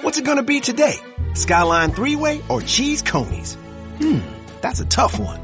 [0.00, 0.94] What's it gonna be today?
[1.34, 3.54] Skyline three way or cheese coneys?
[3.98, 4.20] Hmm,
[4.60, 5.40] that's a tough one.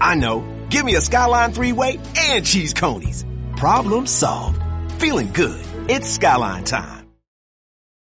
[0.00, 0.44] I know.
[0.70, 3.24] Give me a Skyline three way and cheese coneys.
[3.56, 4.60] Problem solved.
[5.00, 5.64] Feeling good.
[5.88, 7.06] It's Skyline time.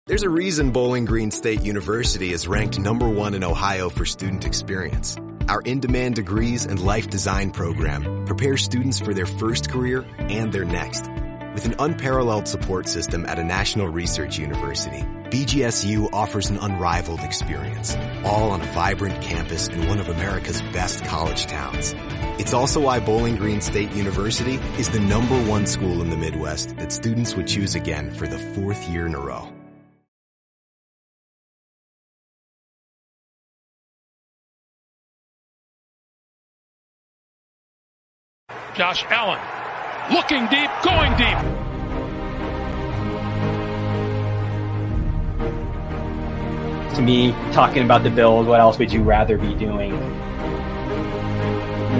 [0.06, 4.44] There's a reason Bowling Green State University is ranked number one in Ohio for student
[4.44, 5.16] experience.
[5.48, 10.66] Our in-demand degrees and life design program prepare students for their first career and their
[10.66, 11.06] next.
[11.54, 17.96] With an unparalleled support system at a national research university, BGSU offers an unrivaled experience,
[18.22, 21.94] all on a vibrant campus in one of America's best college towns.
[22.38, 26.76] It's also why Bowling Green State University is the number one school in the Midwest
[26.76, 29.48] that students would choose again for the fourth year in a row.
[38.76, 39.40] Josh Allen
[40.14, 41.65] looking deep, going deep.
[46.96, 49.92] To me, talking about the Bills, what else would you rather be doing?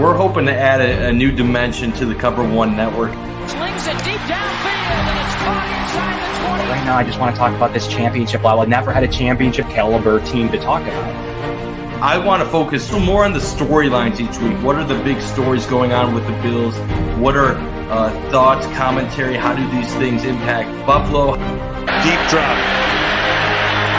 [0.00, 3.12] We're hoping to add a, a new dimension to the Cover One network.
[3.46, 6.70] Slings it deep downfield, and it's caught inside the 20.
[6.70, 8.60] Right now, I just want to talk about this championship level.
[8.60, 12.02] I've never had a championship caliber team to talk about.
[12.02, 14.56] I want to focus more on the storylines each week.
[14.64, 16.74] What are the big stories going on with the Bills?
[17.18, 17.54] What are
[17.90, 19.36] uh, thoughts, commentary?
[19.36, 21.36] How do these things impact Buffalo?
[21.36, 22.56] Deep drop,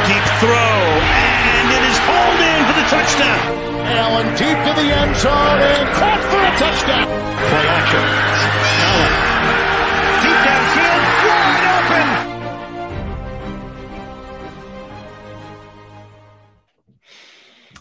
[0.07, 3.43] deep throw, and it is hauled in for the touchdown.
[3.91, 7.03] Allen deep to the end zone and caught for a touchdown.
[7.03, 8.05] Play action.
[8.87, 9.11] Allen
[10.23, 12.07] deep downfield, wide open.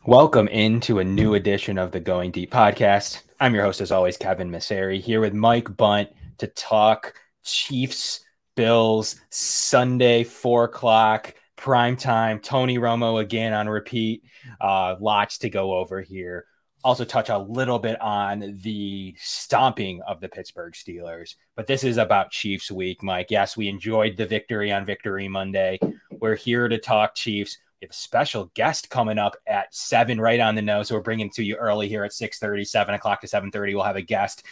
[0.04, 3.22] Welcome into a new edition of the Going Deep podcast.
[3.38, 8.24] I'm your host, as always, Kevin Masseri, here with Mike Bunt to talk Chiefs,
[8.56, 11.36] Bills, Sunday, four o'clock,
[11.66, 12.38] prime time.
[12.38, 14.22] Tony Romo again on repeat.
[14.60, 16.46] Uh, lots to go over here.
[16.84, 21.34] Also, touch a little bit on the stomping of the Pittsburgh Steelers.
[21.56, 23.32] But this is about Chiefs week, Mike.
[23.32, 25.80] Yes, we enjoyed the victory on Victory Monday.
[26.12, 27.58] We're here to talk Chiefs.
[27.80, 30.86] We have a special guest coming up at seven, right on the nose.
[30.86, 33.96] So we're bringing to you early here at 6 7 o'clock to 7 We'll have
[33.96, 34.44] a guest.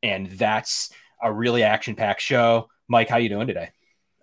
[0.00, 0.90] And that's
[1.20, 2.68] a really action-packed show.
[2.86, 3.70] Mike, how you doing today?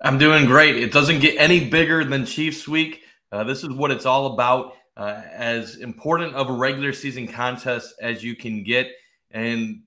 [0.04, 0.76] I'm doing great.
[0.76, 3.04] It doesn't get any bigger than Chiefs Week.
[3.32, 4.74] Uh, this is what it's all about.
[4.96, 8.92] Uh, as important of a regular season contest as you can get,
[9.32, 9.82] and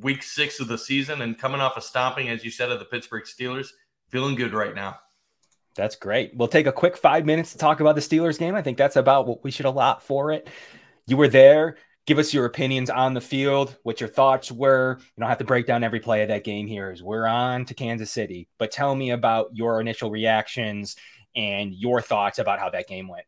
[0.00, 2.84] week six of the season, and coming off a stomping, as you said, of the
[2.86, 3.68] Pittsburgh Steelers,
[4.08, 4.96] feeling good right now.
[5.74, 6.34] That's great.
[6.34, 8.54] We'll take a quick five minutes to talk about the Steelers game.
[8.54, 10.48] I think that's about what we should allot for it.
[11.06, 11.76] You were there.
[12.06, 14.98] Give us your opinions on the field, what your thoughts were.
[15.00, 17.64] You don't have to break down every play of that game here as we're on
[17.64, 20.94] to Kansas City, but tell me about your initial reactions
[21.34, 23.26] and your thoughts about how that game went.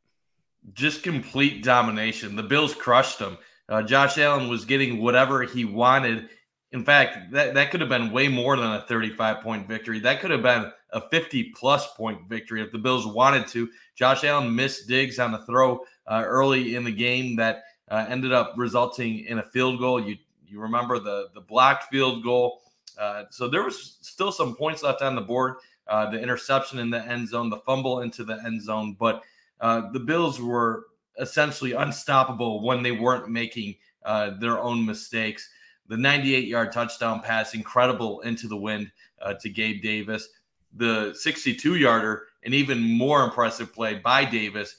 [0.74, 2.36] Just complete domination.
[2.36, 3.36] The Bills crushed them.
[3.68, 6.28] Uh, Josh Allen was getting whatever he wanted.
[6.70, 9.98] In fact, that, that could have been way more than a 35 point victory.
[9.98, 13.68] That could have been a 50 plus point victory if the Bills wanted to.
[13.96, 18.32] Josh Allen missed Diggs on the throw uh, early in the game that uh, ended
[18.32, 20.00] up resulting in a field goal.
[20.00, 20.16] You
[20.46, 22.62] you remember the the blocked field goal.
[22.98, 25.56] Uh, so there was still some points left on the board.
[25.86, 29.22] Uh, the interception in the end zone, the fumble into the end zone, but
[29.60, 30.86] uh, the Bills were
[31.18, 33.74] essentially unstoppable when they weren't making
[34.04, 35.48] uh, their own mistakes.
[35.86, 40.28] The 98 yard touchdown pass, incredible into the wind uh, to Gabe Davis.
[40.74, 44.76] The 62 yarder, an even more impressive play by Davis,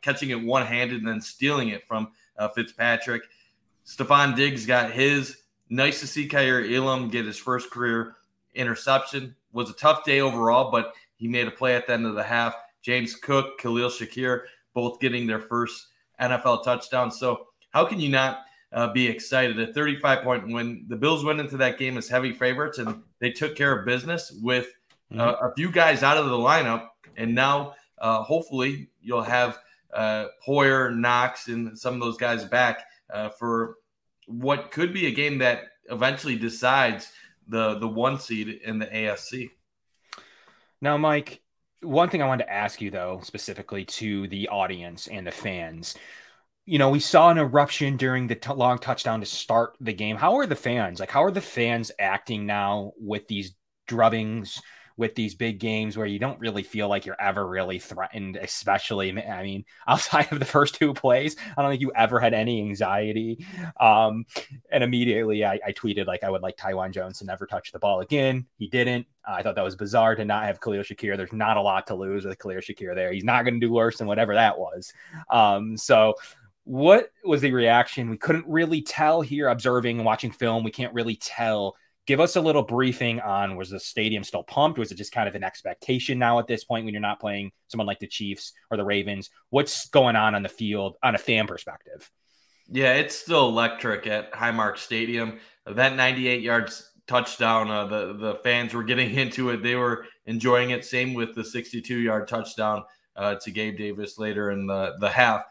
[0.00, 3.22] catching it one handed and then stealing it from uh, Fitzpatrick.
[3.86, 5.36] Stefon Diggs got his.
[5.68, 8.16] Nice to see Kaiir Elam get his first career
[8.54, 9.36] interception.
[9.52, 12.22] Was a tough day overall, but he made a play at the end of the
[12.22, 12.54] half.
[12.82, 14.42] James Cook, Khalil Shakir,
[14.74, 15.88] both getting their first
[16.20, 17.10] NFL touchdown.
[17.10, 18.40] So how can you not
[18.72, 19.60] uh, be excited?
[19.60, 20.84] A 35 point win.
[20.88, 24.32] The Bills went into that game as heavy favorites, and they took care of business
[24.42, 24.68] with
[25.16, 26.88] uh, a few guys out of the lineup.
[27.16, 29.58] And now, uh, hopefully, you'll have
[29.94, 33.76] uh, Poyer, Knox, and some of those guys back uh, for
[34.26, 37.10] what could be a game that eventually decides
[37.48, 39.50] the the one seed in the AFC.
[40.80, 41.42] Now, Mike,
[41.82, 45.94] one thing I wanted to ask you though, specifically to the audience and the fans.
[46.66, 50.16] You know, we saw an eruption during the t- long touchdown to start the game.
[50.16, 51.00] How are the fans?
[51.00, 53.54] Like, how are the fans acting now with these
[53.88, 54.60] drubbings,
[55.00, 59.10] with these big games where you don't really feel like you're ever really threatened, especially,
[59.26, 62.60] I mean, outside of the first two plays, I don't think you ever had any
[62.60, 63.44] anxiety.
[63.80, 64.26] Um,
[64.70, 67.78] and immediately I, I tweeted like I would like Taiwan Jones to never touch the
[67.78, 68.46] ball again.
[68.58, 69.06] He didn't.
[69.26, 71.16] Uh, I thought that was bizarre to not have Khalil Shakir.
[71.16, 73.10] There's not a lot to lose with Khalil Shakir there.
[73.10, 74.92] He's not going to do worse than whatever that was.
[75.30, 76.14] Um, so
[76.64, 78.10] what was the reaction?
[78.10, 80.62] We couldn't really tell here, observing and watching film.
[80.62, 81.76] We can't really tell
[82.06, 84.78] give us a little briefing on was the stadium still pumped?
[84.78, 87.52] Was it just kind of an expectation now at this point when you're not playing
[87.68, 89.30] someone like the Chiefs or the Ravens?
[89.50, 92.10] What's going on on the field on a fan perspective?
[92.68, 95.40] Yeah, it's still electric at Highmark Stadium.
[95.66, 99.62] That 98 yards touchdown, uh, the the fans were getting into it.
[99.62, 100.84] They were enjoying it.
[100.84, 102.84] Same with the 62 yard touchdown
[103.16, 105.42] uh, to Gabe Davis later in the the half.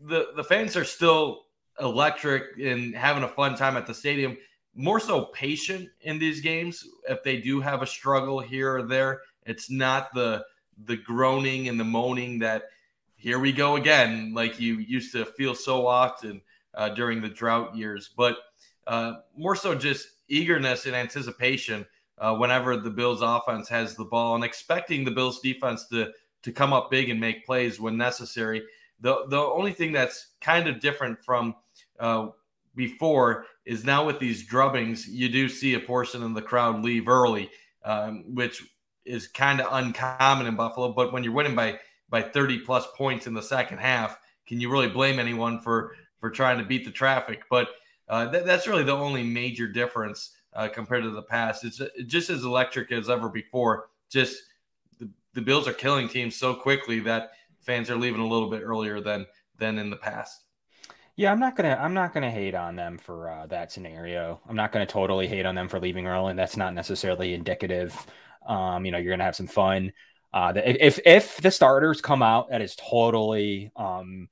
[0.00, 1.46] The the fans are still
[1.80, 4.36] electric and having a fun time at the stadium
[4.74, 6.86] more so patient in these games.
[7.08, 10.44] If they do have a struggle here or there, it's not the
[10.86, 12.64] the groaning and the moaning that
[13.16, 16.40] here we go again, like you used to feel so often
[16.74, 18.10] uh, during the drought years.
[18.16, 18.36] But
[18.86, 21.86] uh, more so just eagerness and anticipation
[22.18, 26.50] uh, whenever the Bills offense has the ball and expecting the Bills defense to to
[26.50, 28.62] come up big and make plays when necessary.
[29.00, 31.54] The the only thing that's kind of different from
[32.00, 32.28] uh,
[32.74, 37.08] before is now with these drubbings, you do see a portion of the crowd leave
[37.08, 37.50] early,
[37.84, 38.62] um, which
[39.04, 40.92] is kind of uncommon in Buffalo.
[40.92, 41.78] But when you're winning by
[42.08, 46.30] by 30 plus points in the second half, can you really blame anyone for for
[46.30, 47.42] trying to beat the traffic?
[47.48, 47.68] But
[48.08, 51.64] uh, th- that's really the only major difference uh, compared to the past.
[51.64, 53.88] It's just as electric as ever before.
[54.10, 54.42] Just
[54.98, 57.30] the, the Bills are killing teams so quickly that
[57.60, 59.26] fans are leaving a little bit earlier than
[59.58, 60.41] than in the past.
[61.22, 64.40] Yeah, I'm not gonna I'm not gonna hate on them for uh, that scenario.
[64.48, 66.34] I'm not gonna totally hate on them for leaving early.
[66.34, 67.94] That's not necessarily indicative.
[68.44, 69.92] Um, you know, you're gonna have some fun.
[70.34, 74.30] Uh, if if the starters come out, that is totally um,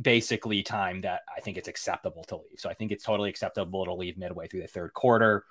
[0.00, 2.60] basically time that I think it's acceptable to leave.
[2.60, 5.44] So I think it's totally acceptable to leave midway through the third quarter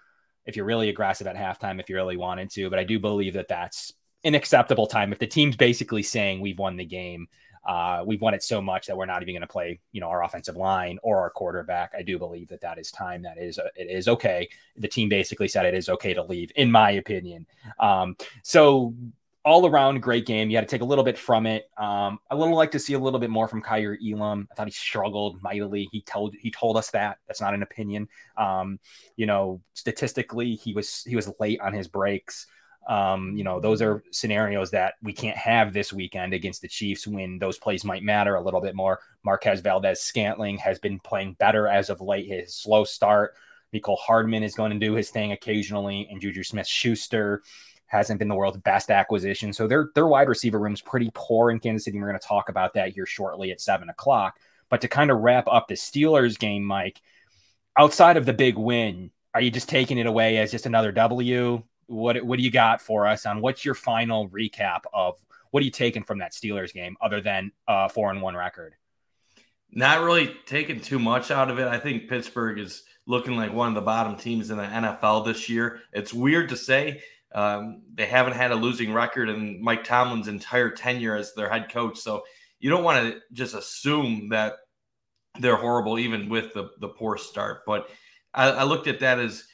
[0.46, 2.70] if you're really aggressive at halftime, if you really wanted to.
[2.70, 3.92] But I do believe that that's
[4.24, 7.28] an acceptable time if the team's basically saying we've won the game
[7.66, 10.08] uh, we've won it so much that we're not even going to play, you know,
[10.08, 11.94] our offensive line or our quarterback.
[11.98, 13.22] I do believe that that is time.
[13.22, 14.50] That is, uh, it is okay.
[14.78, 17.46] The team basically said it is okay to leave, in my opinion.
[17.80, 18.94] Um, so
[19.44, 20.50] all around great game.
[20.50, 21.70] You had to take a little bit from it.
[21.78, 24.48] Um, I would like to see a little bit more from Kaiir Elam.
[24.52, 25.90] I thought he struggled mightily.
[25.92, 27.18] He told he told us that.
[27.28, 28.08] That's not an opinion.
[28.38, 28.80] Um,
[29.16, 32.46] you know, statistically, he was he was late on his breaks.
[32.88, 37.06] Um, you know, those are scenarios that we can't have this weekend against the Chiefs
[37.06, 39.00] when those plays might matter a little bit more.
[39.24, 42.28] Marquez Valdes Scantling has been playing better as of late.
[42.28, 43.36] His slow start.
[43.74, 47.42] Mecole Hardman is going to do his thing occasionally, and Juju Smith Schuster
[47.86, 49.54] hasn't been the world's best acquisition.
[49.54, 52.00] So their their wide receiver room's pretty poor in Kansas City.
[52.00, 54.40] We're going to talk about that here shortly at seven o'clock.
[54.70, 57.02] But to kind of wrap up the Steelers game, Mike,
[57.78, 61.64] outside of the big win, are you just taking it away as just another W?
[61.92, 65.22] What what do you got for us on what's your final recap of
[65.52, 68.76] what are you taking from that Steelers game other than a four and one record?
[69.70, 71.68] Not really taking too much out of it.
[71.68, 75.50] I think Pittsburgh is looking like one of the bottom teams in the NFL this
[75.50, 75.82] year.
[75.92, 77.02] It's weird to say.
[77.34, 81.72] Um, they haven't had a losing record in Mike Tomlin's entire tenure as their head
[81.72, 81.98] coach.
[81.98, 82.24] So
[82.60, 84.56] you don't want to just assume that
[85.40, 87.62] they're horrible, even with the, the poor start.
[87.66, 87.90] But
[88.34, 89.46] I, I looked at that as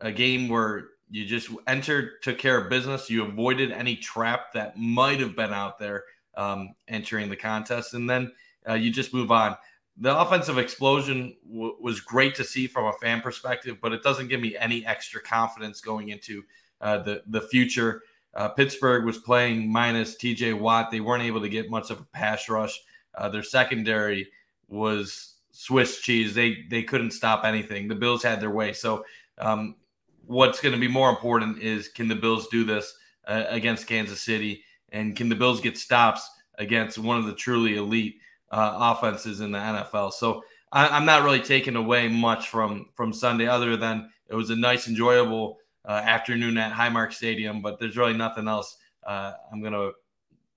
[0.00, 3.08] a game where you just entered, took care of business.
[3.08, 6.02] You avoided any trap that might have been out there
[6.36, 8.32] um, entering the contest, and then
[8.68, 9.56] uh, you just move on.
[9.96, 14.26] The offensive explosion w- was great to see from a fan perspective, but it doesn't
[14.26, 16.42] give me any extra confidence going into
[16.80, 18.02] uh, the the future.
[18.34, 20.54] Uh, Pittsburgh was playing minus T.J.
[20.54, 20.90] Watt.
[20.90, 22.76] They weren't able to get much of a pass rush.
[23.14, 24.32] Uh, their secondary
[24.66, 26.34] was Swiss cheese.
[26.34, 27.86] They they couldn't stop anything.
[27.86, 28.72] The Bills had their way.
[28.72, 29.04] So
[29.38, 29.76] um,
[30.26, 32.92] what's going to be more important is can the Bills do this
[33.26, 36.28] uh, against Kansas City, and can the Bills get stops
[36.58, 38.16] against one of the truly elite
[38.50, 40.12] uh, offenses in the NFL?
[40.12, 44.50] So I, am not really taking away much from from Sunday, other than it was
[44.50, 47.62] a nice, enjoyable uh, afternoon at Highmark Stadium.
[47.62, 48.76] But there's really nothing else
[49.06, 49.92] uh, I'm going to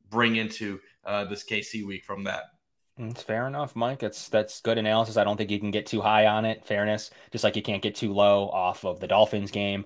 [0.09, 2.43] bring into uh, this KC week from that.
[2.99, 3.99] It's fair enough, Mike.
[3.99, 5.17] That's that's good analysis.
[5.17, 6.65] I don't think you can get too high on it.
[6.65, 9.85] Fairness, just like you can't get too low off of the Dolphins game.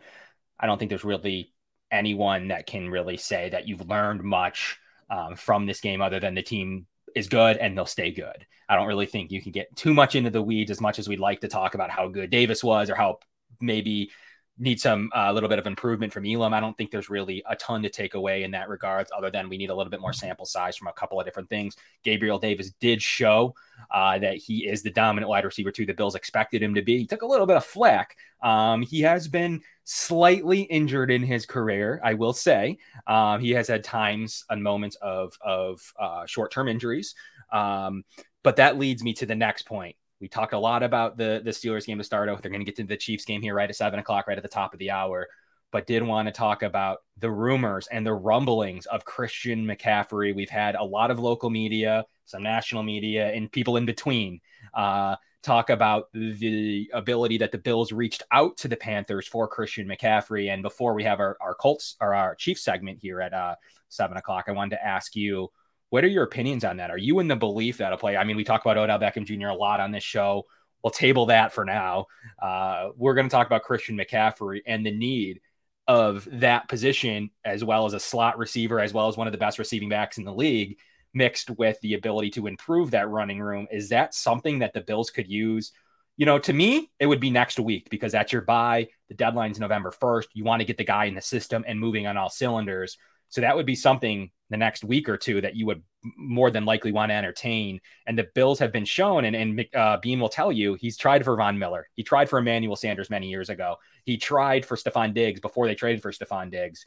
[0.60, 1.54] I don't think there's really
[1.92, 6.36] anyone that can really say that you've learned much um, from this game, other than
[6.36, 8.46] the team is good and they'll stay good.
[8.70, 11.10] I don't really think you can get too much into the weeds as much as
[11.10, 13.20] we'd like to talk about how good Davis was or how
[13.60, 14.12] maybe
[14.58, 16.54] need some a uh, little bit of improvement from Elam.
[16.54, 19.50] I don't think there's really a ton to take away in that regards, other than
[19.50, 21.76] we need a little bit more sample size from a couple of different things.
[22.04, 23.56] Gabriel Davis did show
[23.92, 25.86] uh, that he is the dominant wide receiver too.
[25.86, 27.00] The Bills expected him to be.
[27.00, 28.16] He took a little bit of flack.
[28.44, 32.78] Um, he has been slightly injured in his career, I will say.
[33.08, 37.16] Um, he has had times and moments of of uh, short term injuries.
[37.52, 38.04] Um,
[38.44, 39.96] but that leads me to the next point.
[40.22, 42.42] We talked a lot about the the Steelers game to start with.
[42.42, 44.44] They're going to get to the Chiefs game here right at seven o'clock, right at
[44.44, 45.28] the top of the hour.
[45.72, 50.36] But did want to talk about the rumors and the rumblings of Christian McCaffrey.
[50.36, 54.42] We've had a lot of local media, some national media, and people in between
[54.74, 59.88] uh, talk about the ability that the Bills reached out to the Panthers for Christian
[59.88, 60.54] McCaffrey.
[60.54, 63.56] And before we have our, our Colts or our Chiefs segment here at uh,
[63.90, 65.52] seven o'clock, I wanted to ask you
[65.92, 66.90] what are your opinions on that?
[66.90, 68.16] Are you in the belief that a play?
[68.16, 69.48] I mean, we talk about Odell Beckham Jr.
[69.48, 70.46] a lot on this show.
[70.82, 72.06] We'll table that for now.
[72.42, 75.42] Uh, we're going to talk about Christian McCaffrey and the need
[75.90, 79.38] of that position, as well as a slot receiver, as well as one of the
[79.38, 80.78] best receiving backs in the league,
[81.14, 83.68] mixed with the ability to improve that running room.
[83.70, 85.74] Is that something that the Bills could use?
[86.16, 88.88] You know, to me, it would be next week because that's your buy.
[89.10, 90.28] The deadline's November 1st.
[90.36, 92.98] You want to get the guy in the system and moving on all cylinders.
[93.28, 95.82] So that would be something the next week or two that you would
[96.18, 97.80] more than likely want to entertain.
[98.06, 101.24] And the Bills have been shown, and, and uh, Beane will tell you, he's tried
[101.24, 101.88] for Von Miller.
[101.96, 103.78] He tried for Emmanuel Sanders many years ago.
[104.06, 106.86] He tried for Stefon Diggs before they traded for Stefon Diggs.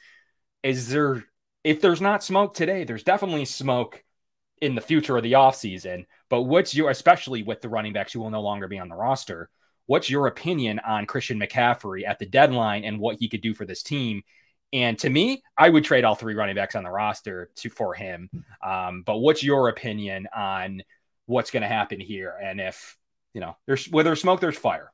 [0.63, 1.25] Is there,
[1.65, 4.05] if there's not smoke today, there's definitely smoke
[4.61, 6.05] in the future of the offseason.
[6.29, 8.95] But what's your, especially with the running backs who will no longer be on the
[8.95, 9.49] roster,
[9.87, 13.65] what's your opinion on Christian McCaffrey at the deadline and what he could do for
[13.65, 14.23] this team?
[14.73, 17.95] And to me, I would trade all three running backs on the roster to for
[17.95, 18.29] him.
[18.65, 20.83] Um, but what's your opinion on
[21.27, 22.35] what's going to happen here?
[22.43, 22.97] And if
[23.35, 24.91] you know, there's where there's smoke, there's fire.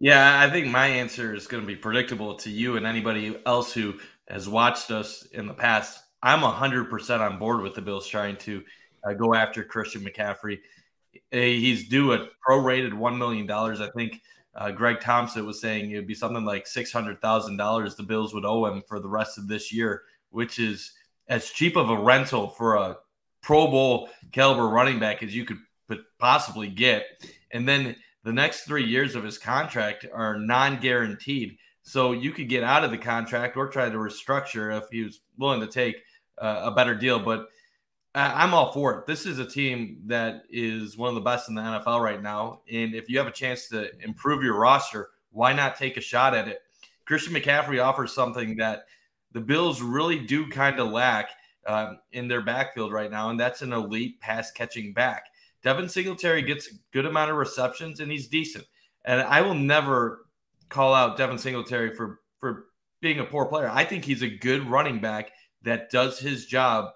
[0.00, 3.72] Yeah, I think my answer is going to be predictable to you and anybody else
[3.72, 3.94] who
[4.28, 6.02] has watched us in the past.
[6.22, 8.64] I'm 100% on board with the Bills trying to
[9.06, 10.60] uh, go after Christian McCaffrey.
[11.30, 13.50] He's due a prorated $1 million.
[13.50, 14.20] I think
[14.56, 18.02] uh, Greg Thompson was saying it would be something like six hundred thousand dollars the
[18.02, 20.92] Bills would owe him for the rest of this year, which is
[21.28, 22.96] as cheap of a rental for a
[23.42, 25.58] Pro Bowl caliber running back as you could
[26.18, 27.04] possibly get.
[27.52, 32.64] And then the next three years of his contract are non-guaranteed, so you could get
[32.64, 35.96] out of the contract or try to restructure if he was willing to take
[36.38, 37.18] uh, a better deal.
[37.18, 37.48] But
[38.14, 39.06] I'm all for it.
[39.06, 42.60] This is a team that is one of the best in the NFL right now.
[42.70, 46.34] And if you have a chance to improve your roster, why not take a shot
[46.34, 46.60] at it?
[47.06, 48.84] Christian McCaffrey offers something that
[49.32, 51.30] the Bills really do kind of lack
[51.66, 55.24] um, in their backfield right now, and that's an elite pass catching back.
[55.64, 58.64] Devin Singletary gets a good amount of receptions and he's decent.
[59.04, 60.26] And I will never
[60.68, 62.66] call out Devin Singletary for for
[63.00, 63.70] being a poor player.
[63.70, 66.90] I think he's a good running back that does his job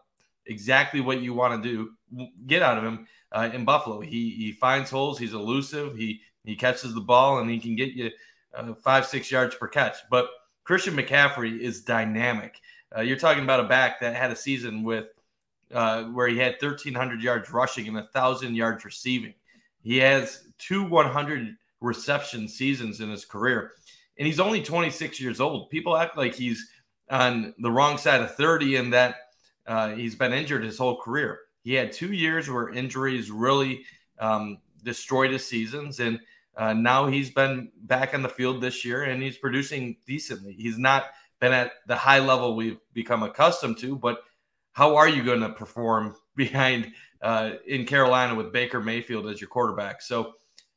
[0.49, 2.27] exactly what you want to do.
[2.47, 4.01] Get out of him uh, in Buffalo.
[4.01, 5.19] He he finds holes.
[5.19, 5.97] He's elusive.
[5.97, 8.11] He he catches the ball and he can get you
[8.55, 9.97] uh, five six yards per catch.
[10.11, 10.29] But
[10.65, 12.61] Christian McCaffrey is dynamic.
[12.97, 15.07] Uh, you're talking about a back that had a season with
[15.73, 19.35] uh, where he had 1,300 yards rushing and 1,000 yards receiving.
[19.83, 23.73] He has two 100 reception seasons in his career,
[24.19, 25.69] and he's only 26 years old.
[25.69, 26.67] People act like he's
[27.11, 29.17] on the wrong side of 30 and that
[29.69, 31.39] uh, he's been injured his whole career.
[31.63, 33.85] He had two years where injuries really
[34.19, 36.19] um, destroyed his seasons, and
[36.59, 40.53] uh, now he's been back on the field this year and he's producing decently.
[40.53, 41.05] He's not
[41.41, 44.19] been at the high level we've become accustomed to, but
[44.73, 49.49] how are you going to perform behind uh, in Carolina with Baker Mayfield as your
[49.49, 50.03] quarterback?
[50.03, 50.33] So,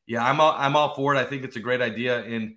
[0.05, 1.17] yeah, I'm all, I'm all for it.
[1.17, 2.23] I think it's a great idea.
[2.25, 2.55] And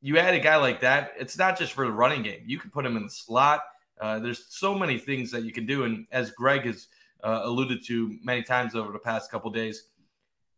[0.00, 2.44] you add a guy like that, it's not just for the running game.
[2.46, 3.60] You can put him in the slot.
[4.00, 6.88] Uh, there's so many things that you can do, and as Greg has
[7.22, 9.84] uh, alluded to many times over the past couple days,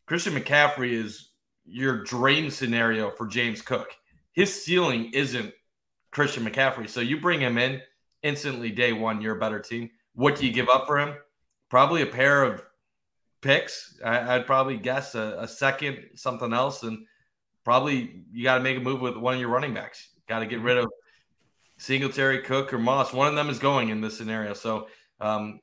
[0.06, 1.30] Christian McCaffrey is
[1.64, 3.90] your dream scenario for James Cook.
[4.32, 5.52] His ceiling isn't
[6.10, 7.80] Christian McCaffrey, so you bring him in
[8.22, 9.20] instantly day one.
[9.20, 9.90] You're a better team.
[10.14, 11.14] What do you give up for him?
[11.68, 12.62] Probably a pair of
[13.40, 13.98] picks.
[14.04, 17.06] I, would probably guess a, a second, something else, and
[17.64, 20.08] probably you got to make a move with one of your running backs.
[20.28, 20.90] Got to get rid of
[21.80, 23.10] Singletary, Cook, or Moss.
[23.12, 24.52] One of them is going in this scenario.
[24.52, 25.60] So, um,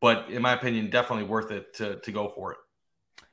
[0.00, 2.58] but in my opinion, definitely worth it to to go for it.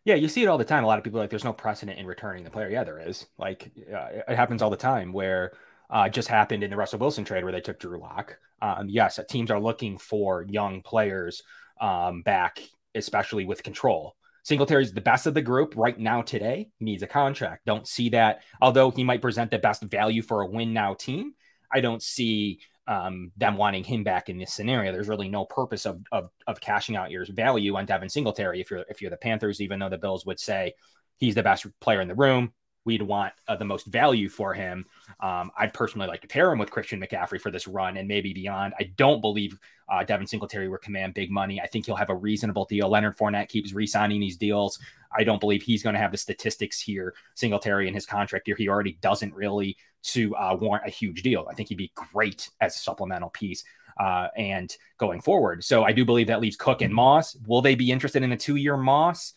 [0.06, 0.84] Yeah, you see it all the time.
[0.84, 2.70] A lot of people like there's no precedent in returning the player.
[2.70, 3.28] Yeah, there is.
[3.38, 5.52] Like uh, it happens all the time where
[5.92, 8.38] uh, just happened in the Russell Wilson trade where they took Drew Lock.
[8.60, 11.44] Um, yes, teams are looking for young players
[11.80, 12.60] um, back,
[12.96, 14.16] especially with control.
[14.42, 16.70] Singletary's the best of the group right now today.
[16.80, 17.68] Needs a contract.
[17.68, 18.42] Don't see that.
[18.62, 21.34] Although he might present the best value for a win now team,
[21.72, 24.92] I don't see um, them wanting him back in this scenario.
[24.92, 28.72] There's really no purpose of, of, of cashing out your value on Devin Singletary if
[28.72, 30.74] you're if you're the Panthers, even though the Bills would say
[31.18, 32.54] he's the best player in the room
[32.86, 34.86] we'd want uh, the most value for him.
[35.20, 38.34] Um, I'd personally like to pair him with Christian McCaffrey for this run and maybe
[38.34, 38.74] beyond.
[38.80, 39.60] I don't believe
[39.90, 41.60] uh, Devin Singletary will command big money.
[41.62, 42.90] I think he'll have a reasonable deal.
[42.90, 44.80] Leonard Fournette keeps re-signing these deals.
[45.16, 47.14] I don't believe he's going to have the statistics here.
[47.36, 51.48] Singletary in his contract here, he already doesn't really to uh, warrant a huge deal.
[51.50, 53.64] I think he'd be great as a supplemental piece.
[54.00, 55.62] Uh, and going forward.
[55.62, 57.36] So I do believe that leaves Cook and Moss.
[57.46, 59.34] Will they be interested in a two year Moss?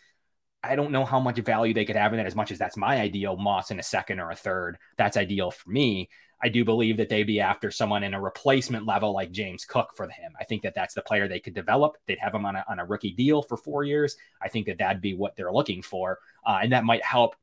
[0.63, 2.77] I don't know how much value they could have in it as much as that's
[2.77, 4.79] my ideal Moss in a second or a third.
[4.97, 6.09] That's ideal for me.
[6.43, 9.93] I do believe that they'd be after someone in a replacement level like James Cook
[9.97, 10.33] for him.
[10.41, 11.97] I think that that's the player they could develop.
[12.07, 14.17] They'd have him on a, on a rookie deal for four years.
[14.43, 16.19] I think that that'd be what they're looking for.
[16.45, 17.37] Uh, and that might help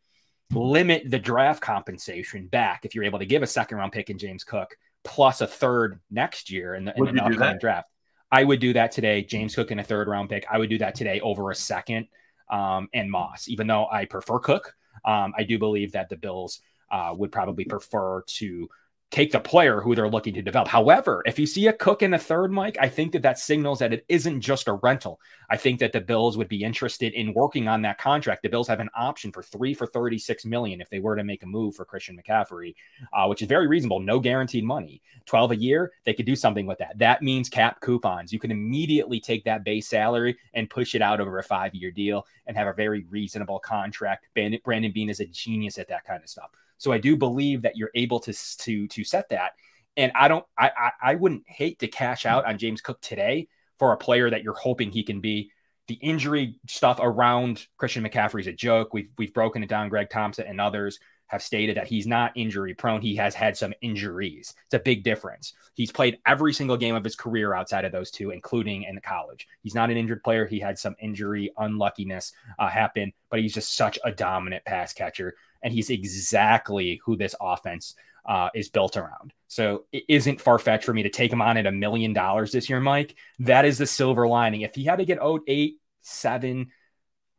[0.54, 4.18] limit the draft compensation back if you're able to give a second round pick in
[4.18, 7.90] James Cook plus a third next year in the, in the upcoming draft.
[8.32, 9.24] I would do that today.
[9.24, 10.46] James Cook in a third round pick.
[10.50, 12.08] I would do that today over a second
[12.50, 13.48] um, and Moss.
[13.48, 14.76] Even though I prefer Cook,
[15.06, 18.70] um, I do believe that the Bills uh, would probably prefer to
[19.12, 20.68] take the player who they're looking to develop.
[20.68, 23.80] However, if you see a Cook in the third, Mike, I think that that signals
[23.80, 25.20] that it isn't just a rental.
[25.50, 28.44] I think that the Bills would be interested in working on that contract.
[28.44, 31.42] The Bills have an option for three for 36 million if they were to make
[31.42, 32.76] a move for Christian McCaffrey,
[33.12, 34.00] uh, which is very reasonable.
[34.00, 35.02] No guaranteed money.
[35.26, 36.98] 12 a year, they could do something with that.
[37.00, 38.32] That means cap coupons.
[38.32, 41.90] You can immediately take that base salary and push it out over a five year
[41.90, 44.28] deal and have a very reasonable contract.
[44.36, 46.52] Brandon Beane is a genius at that kind of stuff.
[46.80, 49.52] So I do believe that you're able to to to set that.
[49.96, 53.48] And I don't I, I, I wouldn't hate to cash out on James Cook today
[53.78, 55.52] for a player that you're hoping he can be.
[55.88, 58.94] The injury stuff around Christian McCaffrey is a joke.
[58.94, 59.90] We've we've broken it down.
[59.90, 63.02] Greg Thompson and others have stated that he's not injury prone.
[63.02, 64.56] He has had some injuries.
[64.66, 65.54] It's a big difference.
[65.76, 69.48] He's played every single game of his career outside of those two, including in college.
[69.62, 70.48] He's not an injured player.
[70.48, 75.36] He had some injury unluckiness uh, happen, but he's just such a dominant pass catcher
[75.62, 79.34] and he's exactly who this offense uh, is built around.
[79.48, 82.52] So it isn't far fetched for me to take him on at a million dollars
[82.52, 83.16] this year, Mike.
[83.40, 84.62] That is the silver lining.
[84.62, 86.70] If he had to get owed eight, seven,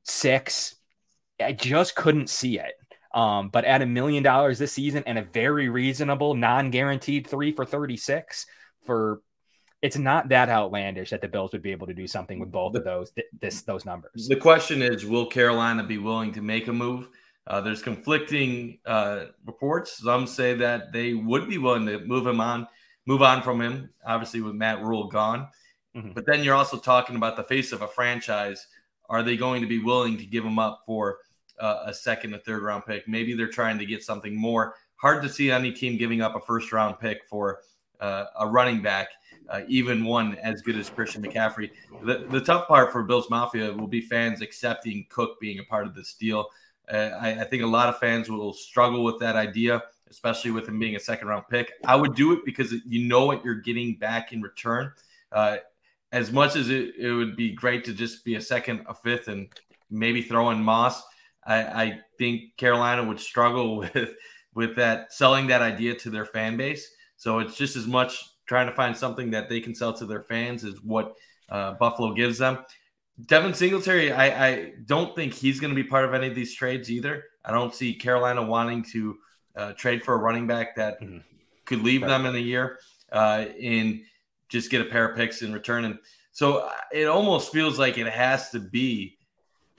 [0.03, 0.75] six,
[1.41, 2.75] I just couldn't see it.
[3.13, 7.65] Um, but at a million dollars this season and a very reasonable, non-guaranteed three for
[7.65, 8.47] 36
[8.87, 9.21] for
[9.83, 12.75] it's not that outlandish that the Bills would be able to do something with both
[12.75, 14.29] of those this those numbers.
[14.29, 17.09] The question is, will Carolina be willing to make a move?
[17.51, 19.99] Uh, there's conflicting uh, reports.
[19.99, 22.69] Some say that they would be willing to move him on,
[23.07, 23.91] move on from him.
[24.07, 25.49] Obviously, with Matt Rhule gone,
[25.97, 26.13] mm-hmm.
[26.13, 28.69] but then you're also talking about the face of a franchise.
[29.09, 31.19] Are they going to be willing to give him up for
[31.59, 33.09] uh, a second, a third round pick?
[33.09, 34.77] Maybe they're trying to get something more.
[34.95, 37.63] Hard to see any team giving up a first round pick for
[37.99, 39.09] uh, a running back.
[39.49, 41.73] Uh, even one as good as Christian McCaffrey.
[42.05, 45.89] The, the tough part for Bills Mafia will be fans accepting Cook being a part
[45.89, 46.47] of this deal.
[46.91, 50.67] Uh, I, I, think a lot of fans will struggle with that idea, especially with
[50.67, 51.73] him being a second round pick.
[51.85, 54.93] I would do it because you know what you're getting back in return.
[55.31, 55.59] Uh,
[56.13, 59.29] as much as it, it would be great to just be a second, a fifth,
[59.29, 59.49] and
[59.91, 61.03] maybe throw in Moss,
[61.45, 64.15] I, I think Carolina would struggle with
[64.55, 66.91] with that selling that idea to their fan base.
[67.17, 70.23] So it's just as much trying to find something that they can sell to their
[70.23, 71.15] fans as what
[71.49, 72.59] uh, Buffalo gives them.
[73.27, 76.55] Devin Singletary, I, I don't think he's going to be part of any of these
[76.55, 77.25] trades either.
[77.45, 79.19] I don't see Carolina wanting to
[79.57, 81.19] uh, trade for a running back that mm-hmm.
[81.65, 82.09] could leave right.
[82.09, 82.79] them in a year
[83.13, 84.03] uh, and
[84.49, 85.85] just get a pair of picks in return.
[85.85, 85.99] And
[86.33, 89.19] so uh, it almost feels like it has to be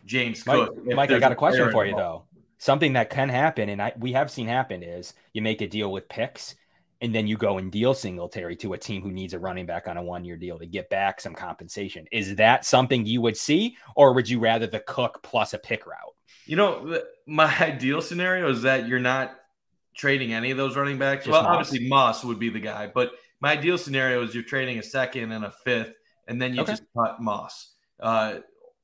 [0.05, 0.75] James Cook.
[0.85, 2.23] Mike, Mike I got a question for you though.
[2.57, 5.91] Something that can happen, and I we have seen happen, is you make a deal
[5.91, 6.55] with picks
[7.01, 9.87] and then you go and deal Singletary to a team who needs a running back
[9.87, 12.05] on a one year deal to get back some compensation.
[12.11, 15.87] Is that something you would see, or would you rather the Cook plus a pick
[15.87, 16.15] route?
[16.45, 19.35] You know, my ideal scenario is that you're not
[19.95, 21.25] trading any of those running backs.
[21.25, 21.67] Just well, Moss.
[21.67, 25.31] obviously Moss would be the guy, but my ideal scenario is you're trading a second
[25.31, 25.93] and a fifth,
[26.27, 26.73] and then you okay.
[26.73, 28.35] just cut Moss uh,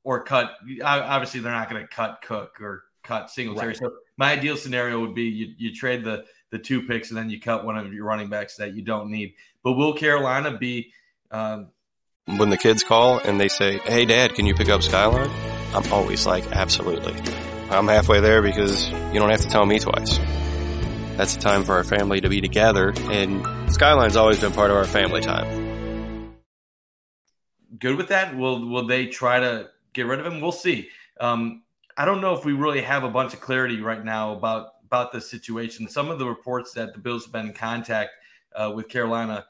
[0.02, 0.56] or cut.
[0.82, 3.68] Obviously, they're not going to cut Cook or cut Singletary.
[3.68, 3.76] Right.
[3.76, 7.30] So my ideal scenario would be you, you trade the the two picks, and then
[7.30, 9.34] you cut one of your running backs that you don't need.
[9.62, 10.92] But will Carolina be?
[11.30, 11.68] Um,
[12.26, 15.30] when the kids call and they say, "Hey, Dad, can you pick up Skyline?"
[15.74, 17.14] I'm always like, "Absolutely."
[17.70, 20.18] I'm halfway there because you don't have to tell me twice.
[21.16, 24.76] That's the time for our family to be together, and Skyline's always been part of
[24.76, 26.32] our family time.
[27.78, 28.36] Good with that.
[28.36, 30.40] Will Will they try to get rid of him?
[30.40, 30.88] We'll see.
[31.20, 31.62] um,
[31.96, 35.12] I don't know if we really have a bunch of clarity right now about about
[35.12, 35.86] the situation.
[35.86, 38.10] Some of the reports that the Bills have been in contact
[38.56, 39.44] uh, with Carolina,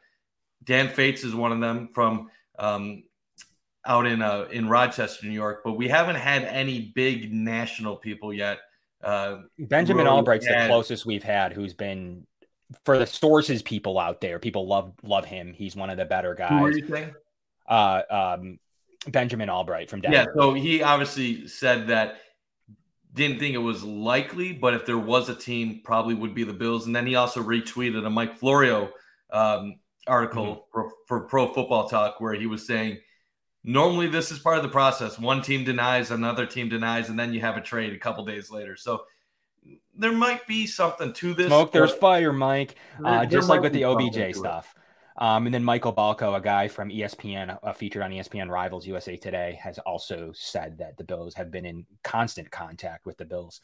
[0.65, 3.05] Dan Fetes is one of them from um,
[3.87, 5.63] out in uh, in Rochester, New York.
[5.65, 8.59] But we haven't had any big national people yet.
[9.03, 12.27] Uh, Benjamin really Allbright's had, the closest we've had, who's been
[12.85, 14.41] for the sources people out there.
[14.41, 15.53] People love love him.
[15.53, 16.51] He's one of the better guys.
[16.51, 17.15] Who are you saying?
[17.69, 18.59] Uh, um,
[19.07, 20.17] Benjamin Allbright from Denver.
[20.17, 22.19] Yeah, so he obviously said that
[23.19, 26.55] didn't think it was likely, but if there was a team, probably would be the
[26.55, 26.87] Bills.
[26.87, 28.91] And then he also retweeted a Mike Florio
[29.31, 30.61] um, article mm-hmm.
[30.73, 32.99] for, for Pro Football Talk where he was saying
[33.65, 35.19] normally this is part of the process.
[35.19, 38.51] One team denies, another team denies, and then you have a trade a couple days
[38.51, 38.77] later.
[38.77, 39.03] So
[39.95, 41.49] there might be something to this.
[41.49, 42.77] Smoke, there's fire, Mike.
[43.05, 44.75] Uh, just like with the OBJ stuff.
[45.19, 49.17] Um, and then Michael Balco, a guy from ESPN, uh, featured on ESPN Rivals USA
[49.17, 53.61] Today, has also said that the Bills have been in constant contact with the Bills,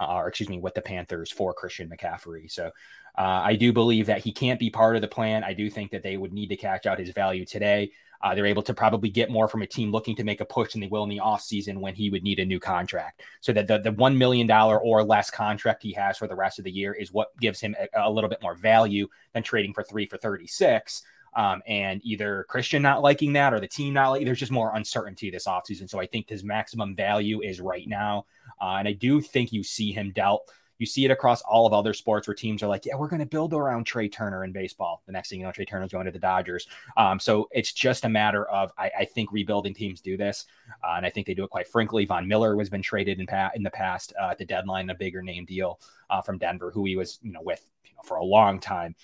[0.00, 2.50] uh, or excuse me, with the Panthers for Christian McCaffrey.
[2.50, 2.70] So
[3.18, 5.44] uh, I do believe that he can't be part of the plan.
[5.44, 7.92] I do think that they would need to catch out his value today.
[8.24, 10.72] Uh, they're able to probably get more from a team looking to make a push
[10.72, 13.20] than they will in the offseason when he would need a new contract.
[13.42, 16.64] So that the, the $1 million or less contract he has for the rest of
[16.64, 19.82] the year is what gives him a, a little bit more value than trading for
[19.82, 21.02] three for 36.
[21.36, 24.74] Um, and either Christian not liking that or the team not like there's just more
[24.74, 25.90] uncertainty this offseason.
[25.90, 28.24] So I think his maximum value is right now.
[28.58, 30.50] Uh, and I do think you see him dealt
[30.84, 33.20] you see it across all of other sports where teams are like, yeah, we're going
[33.20, 35.02] to build around Trea Turner in baseball.
[35.06, 36.68] The next thing you know, Trea Turner's going to the Dodgers.
[36.98, 40.44] Um, so it's just a matter of, I, I think rebuilding teams do this.
[40.82, 42.04] Uh, and I think they do it quite frankly.
[42.04, 44.94] Von Miller has been traded in, pa- in the past uh, at the deadline, a
[44.94, 48.18] bigger name deal uh, from Denver, who he was, you know, with you know, for
[48.18, 48.94] a long time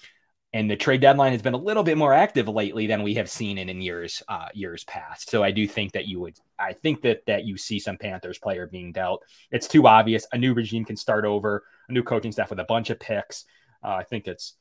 [0.52, 3.30] and the trade deadline has been a little bit more active lately than we have
[3.30, 5.30] seen in, in years uh, years past.
[5.30, 8.38] So I do think that you would I think that that you see some Panthers
[8.38, 9.24] player being dealt.
[9.50, 10.26] It's too obvious.
[10.32, 13.44] A new regime can start over, a new coaching staff with a bunch of picks.
[13.82, 14.54] Uh, I think it's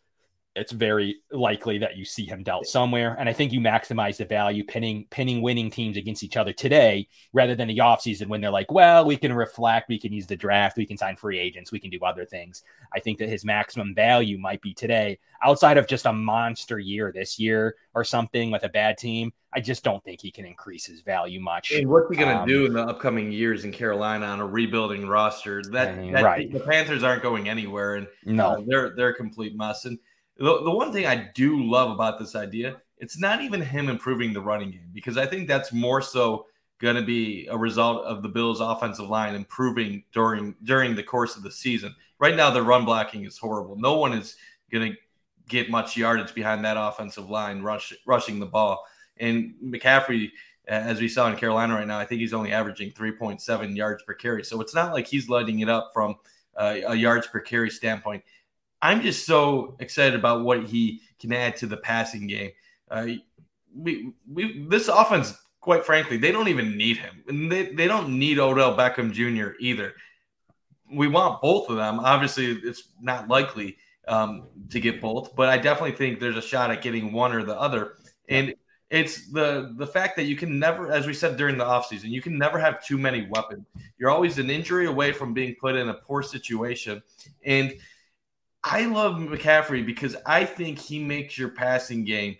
[0.55, 3.15] it's very likely that you see him dealt somewhere.
[3.19, 7.07] And I think you maximize the value pinning pinning winning teams against each other today
[7.33, 10.35] rather than the offseason when they're like, well, we can reflect, we can use the
[10.35, 12.63] draft, we can sign free agents, we can do other things.
[12.93, 17.11] I think that his maximum value might be today outside of just a monster year
[17.13, 19.31] this year or something with a bad team.
[19.51, 21.71] I just don't think he can increase his value much.
[21.71, 24.45] And what's he going to um, do in the upcoming years in Carolina on a
[24.45, 25.63] rebuilding roster?
[25.71, 26.51] That, that right.
[26.51, 29.85] the Panthers aren't going anywhere, and no, uh, they're they're a complete mess.
[29.85, 29.97] And
[30.39, 34.33] the, the one thing I do love about this idea, it's not even him improving
[34.33, 36.47] the running game because I think that's more so
[36.79, 41.35] going to be a result of the Bills' offensive line improving during during the course
[41.35, 41.93] of the season.
[42.19, 43.75] Right now, the run blocking is horrible.
[43.77, 44.35] No one is
[44.71, 44.97] going to
[45.47, 48.85] get much yardage behind that offensive line rush, rushing the ball.
[49.17, 50.29] And McCaffrey,
[50.67, 54.13] as we saw in Carolina right now, I think he's only averaging 3.7 yards per
[54.13, 54.43] carry.
[54.43, 56.15] So it's not like he's lighting it up from
[56.55, 58.23] uh, a yards per carry standpoint.
[58.81, 62.51] I'm just so excited about what he can add to the passing game.
[62.89, 63.07] Uh,
[63.75, 68.17] we, we this offense, quite frankly, they don't even need him, and they, they don't
[68.17, 69.55] need Odell Beckham Jr.
[69.59, 69.93] either.
[70.91, 71.99] We want both of them.
[71.99, 76.71] Obviously, it's not likely um, to get both, but I definitely think there's a shot
[76.71, 77.97] at getting one or the other.
[78.27, 78.55] And
[78.89, 82.21] it's the the fact that you can never, as we said during the offseason, you
[82.21, 83.67] can never have too many weapons.
[83.99, 87.03] You're always an injury away from being put in a poor situation,
[87.45, 87.73] and
[88.63, 92.37] I love McCaffrey because I think he makes your passing game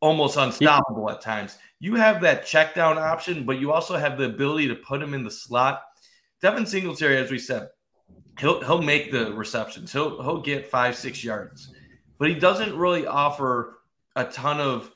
[0.00, 1.58] almost unstoppable at times.
[1.80, 5.14] You have that check down option, but you also have the ability to put him
[5.14, 5.82] in the slot.
[6.40, 7.68] Devin Singletary, as we said,
[8.38, 9.92] he'll he'll make the receptions.
[9.92, 11.72] He'll he'll get five, six yards,
[12.18, 13.78] but he doesn't really offer
[14.14, 14.90] a ton of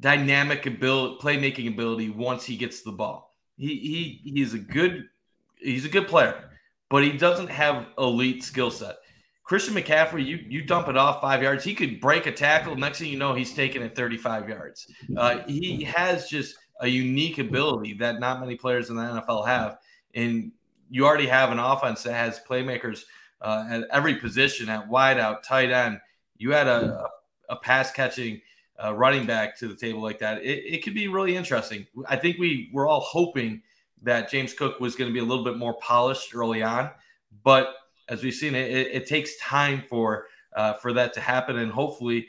[0.00, 3.34] dynamic ability, playmaking ability once he gets the ball.
[3.56, 5.08] He he he's a good
[5.56, 6.50] he's a good player,
[6.88, 8.96] but he doesn't have elite skill set.
[9.46, 12.74] Christian McCaffrey, you you dump it off five yards, he could break a tackle.
[12.74, 14.92] Next thing you know, he's taking it 35 yards.
[15.16, 19.78] Uh, he has just a unique ability that not many players in the NFL have.
[20.14, 20.50] And
[20.90, 23.04] you already have an offense that has playmakers
[23.40, 26.00] uh, at every position at wideout, tight end.
[26.38, 27.06] You had a,
[27.48, 28.40] a pass catching
[28.82, 30.42] uh, running back to the table like that.
[30.42, 31.86] It, it could be really interesting.
[32.08, 33.62] I think we were all hoping
[34.02, 36.90] that James Cook was going to be a little bit more polished early on,
[37.44, 37.74] but
[38.08, 41.70] as we've seen, it, it, it takes time for uh, for that to happen, and
[41.70, 42.28] hopefully,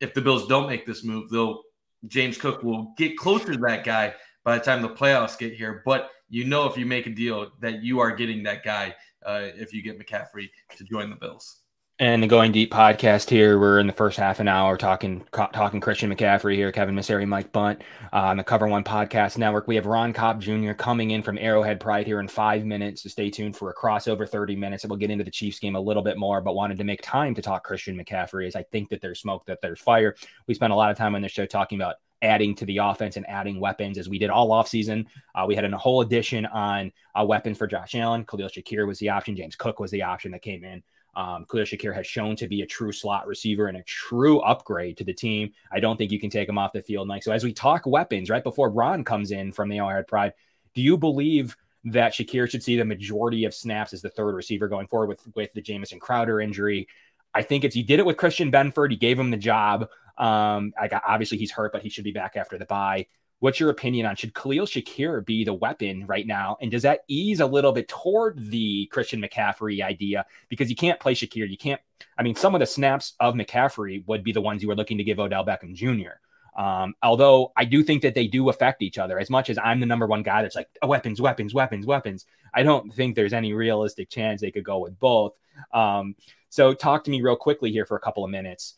[0.00, 1.62] if the Bills don't make this move, they'll
[2.06, 5.82] James Cook will get closer to that guy by the time the playoffs get here.
[5.84, 8.94] But you know, if you make a deal, that you are getting that guy
[9.24, 11.60] uh, if you get McCaffrey to join the Bills.
[12.00, 13.58] And the Going Deep podcast here.
[13.58, 17.50] We're in the first half an hour talking talking Christian McCaffrey here, Kevin Masseri, Mike
[17.50, 17.80] Bunt
[18.12, 19.66] uh, on the Cover One Podcast Network.
[19.66, 20.74] We have Ron Kopp Jr.
[20.74, 23.02] coming in from Arrowhead Pride here in five minutes.
[23.02, 24.84] So stay tuned for a crossover 30 minutes.
[24.84, 27.02] And we'll get into the Chiefs game a little bit more, but wanted to make
[27.02, 30.14] time to talk Christian McCaffrey as I think that there's smoke, that there's fire.
[30.46, 33.16] We spent a lot of time on the show talking about adding to the offense
[33.16, 35.04] and adding weapons as we did all offseason.
[35.34, 38.24] Uh, we had a whole edition on uh, weapons for Josh Allen.
[38.24, 39.34] Khalil Shakir was the option.
[39.34, 40.80] James Cook was the option that came in.
[41.14, 44.96] Um, Khalil Shakir has shown to be a true slot receiver and a true upgrade
[44.98, 45.52] to the team.
[45.72, 47.22] I don't think you can take him off the field, Mike.
[47.22, 50.32] So as we talk weapons, right before Ron comes in from the Arrowhead Pride,
[50.74, 54.68] do you believe that Shakir should see the majority of snaps as the third receiver
[54.68, 56.88] going forward with with the Jamison Crowder injury?
[57.34, 58.90] I think it's he did it with Christian Benford.
[58.90, 59.88] He gave him the job.
[60.16, 63.06] Um, I got obviously he's hurt, but he should be back after the bye.
[63.40, 66.56] What's your opinion on should Khalil Shakir be the weapon right now?
[66.60, 70.26] And does that ease a little bit toward the Christian McCaffrey idea?
[70.48, 71.48] Because you can't play Shakir.
[71.48, 71.80] You can't,
[72.18, 74.98] I mean, some of the snaps of McCaffrey would be the ones you were looking
[74.98, 76.18] to give Odell Beckham Jr.
[76.60, 79.78] Um, although I do think that they do affect each other as much as I'm
[79.78, 82.26] the number one guy that's like oh, weapons, weapons, weapons, weapons.
[82.52, 85.34] I don't think there's any realistic chance they could go with both.
[85.72, 86.16] Um,
[86.48, 88.74] so talk to me real quickly here for a couple of minutes.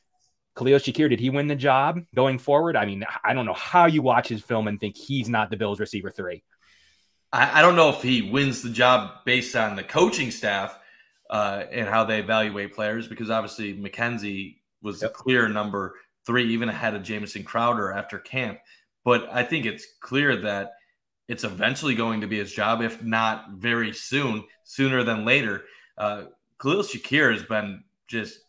[0.57, 2.77] Khalil Shakir, did he win the job going forward?
[2.77, 5.57] I mean, I don't know how you watch his film and think he's not the
[5.57, 6.43] Bills receiver three.
[7.33, 10.79] I, I don't know if he wins the job based on the coaching staff
[11.31, 15.13] uh, and how they evaluate players, because obviously McKenzie was yep.
[15.13, 15.95] the clear number
[16.27, 18.59] three, even ahead of Jamison Crowder after camp.
[19.05, 20.73] But I think it's clear that
[21.29, 25.65] it's eventually going to be his job, if not very soon, sooner than later.
[25.97, 26.25] Uh,
[26.61, 28.41] Khalil Shakir has been just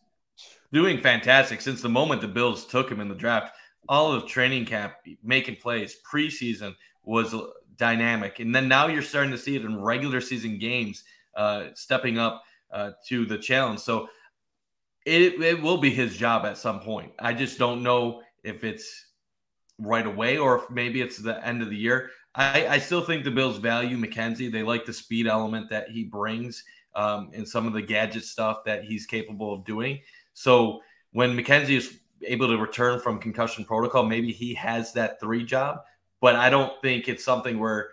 [0.72, 3.54] doing fantastic since the moment the Bills took him in the draft.
[3.90, 7.36] All of training camp, making plays, preseason was
[7.78, 11.04] dynamic, and then now you're starting to see it in regular season games,
[11.36, 13.80] uh, stepping up uh, to the challenge.
[13.80, 14.08] So
[15.06, 17.12] it it will be his job at some point.
[17.20, 19.08] I just don't know if it's
[19.80, 22.10] right away or if maybe it's the end of the year.
[22.36, 24.52] I, I still think the Bills value McKenzie.
[24.52, 26.64] They like the speed element that he brings
[26.96, 30.00] um, and some of the gadget stuff that he's capable of doing.
[30.34, 35.44] So when McKenzie is able to return from concussion protocol, maybe he has that three
[35.44, 35.82] job.
[36.20, 37.92] But I don't think it's something where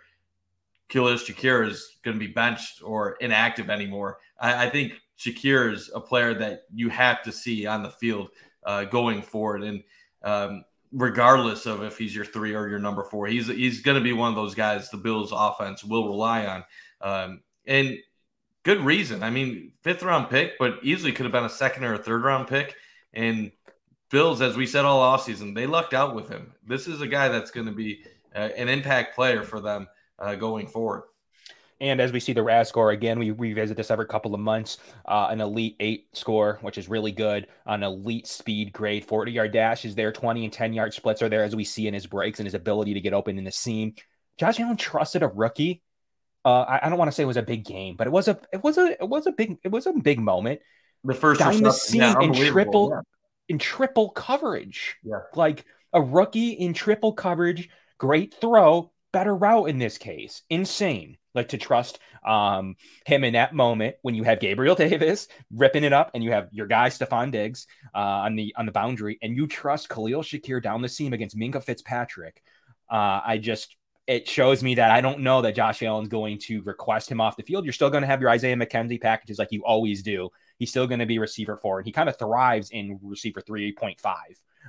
[0.89, 4.19] Khalil Shakir is going to be benched or inactive anymore.
[4.39, 8.29] I, I, think Shakir is a player that you have to see on the field
[8.63, 9.63] uh, going forward.
[9.63, 9.83] And
[10.23, 14.03] um, regardless of if he's your three or your number four, he's he's going to
[14.03, 16.63] be one of those guys the Bills offense will rely on.
[17.01, 17.97] Um, and
[18.69, 19.23] good reason.
[19.23, 22.23] I mean, fifth round pick, but easily could have been a second or a third
[22.23, 22.75] round pick.
[23.13, 23.51] And
[24.11, 26.53] Bills, as we said all offseason, they lucked out with him.
[26.67, 28.03] This is a guy that's going to be
[28.35, 29.87] uh, an impact player for them
[30.19, 31.05] uh, going forward.
[31.81, 34.77] And as we see the RAS score again, we revisit this every couple of months.
[35.03, 37.47] Uh, an elite eight score, which is really good.
[37.65, 41.29] An elite speed grade, 40 yard dash is there, 20 and 10 yard splits are
[41.29, 43.51] there, as we see in his breaks and his ability to get open in the
[43.51, 43.95] seam.
[44.37, 45.81] Josh Allen trusted a rookie
[46.45, 48.27] uh, I, I, don't want to say it was a big game, but it was
[48.27, 50.61] a it was a it was a big it was a big moment.
[51.03, 53.01] The first down the seam yeah, in triple yeah.
[53.49, 54.95] in triple coverage.
[55.03, 60.43] Yeah, like a rookie in triple coverage, great throw, better route in this case.
[60.49, 61.17] Insane.
[61.35, 62.75] Like to trust um,
[63.05, 66.49] him in that moment when you have Gabriel Davis ripping it up and you have
[66.51, 70.61] your guy Stefon Diggs uh, on the on the boundary, and you trust Khalil Shakir
[70.61, 72.41] down the seam against Minkah Fitzpatrick.
[72.89, 73.75] Uh, I just
[74.09, 77.37] it shows me that I don't know that Josh Allen's going to request him off
[77.37, 77.63] the field.
[77.63, 80.31] You're still going to have your Isaiah McKenzie packages like you always do.
[80.57, 83.99] He's still going to be receiver four, and he kind of thrives in receiver 3.5,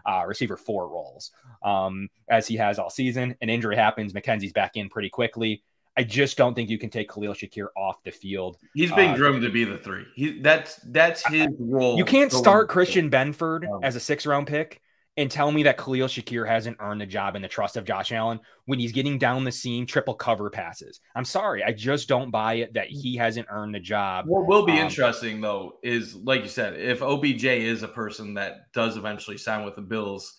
[0.05, 1.31] uh, receiver four roles,
[1.63, 3.35] um, as he has all season.
[3.41, 5.63] An injury happens, McKenzie's back in pretty quickly.
[5.97, 8.59] I just don't think you can take Khalil Shakir off the field.
[8.75, 10.05] He's being uh, groomed to be the three.
[10.15, 11.97] He, that's that's his role.
[11.97, 14.83] You can't start Christian Benford as a six round pick
[15.21, 18.11] and tell me that Khalil Shakir hasn't earned the job and the trust of Josh
[18.11, 21.01] Allen when he's getting down the seam, triple cover passes.
[21.15, 24.25] I'm sorry, I just don't buy it that he hasn't earned the job.
[24.27, 28.33] What will be um, interesting though is, like you said, if OBJ is a person
[28.35, 30.39] that does eventually sign with the Bills,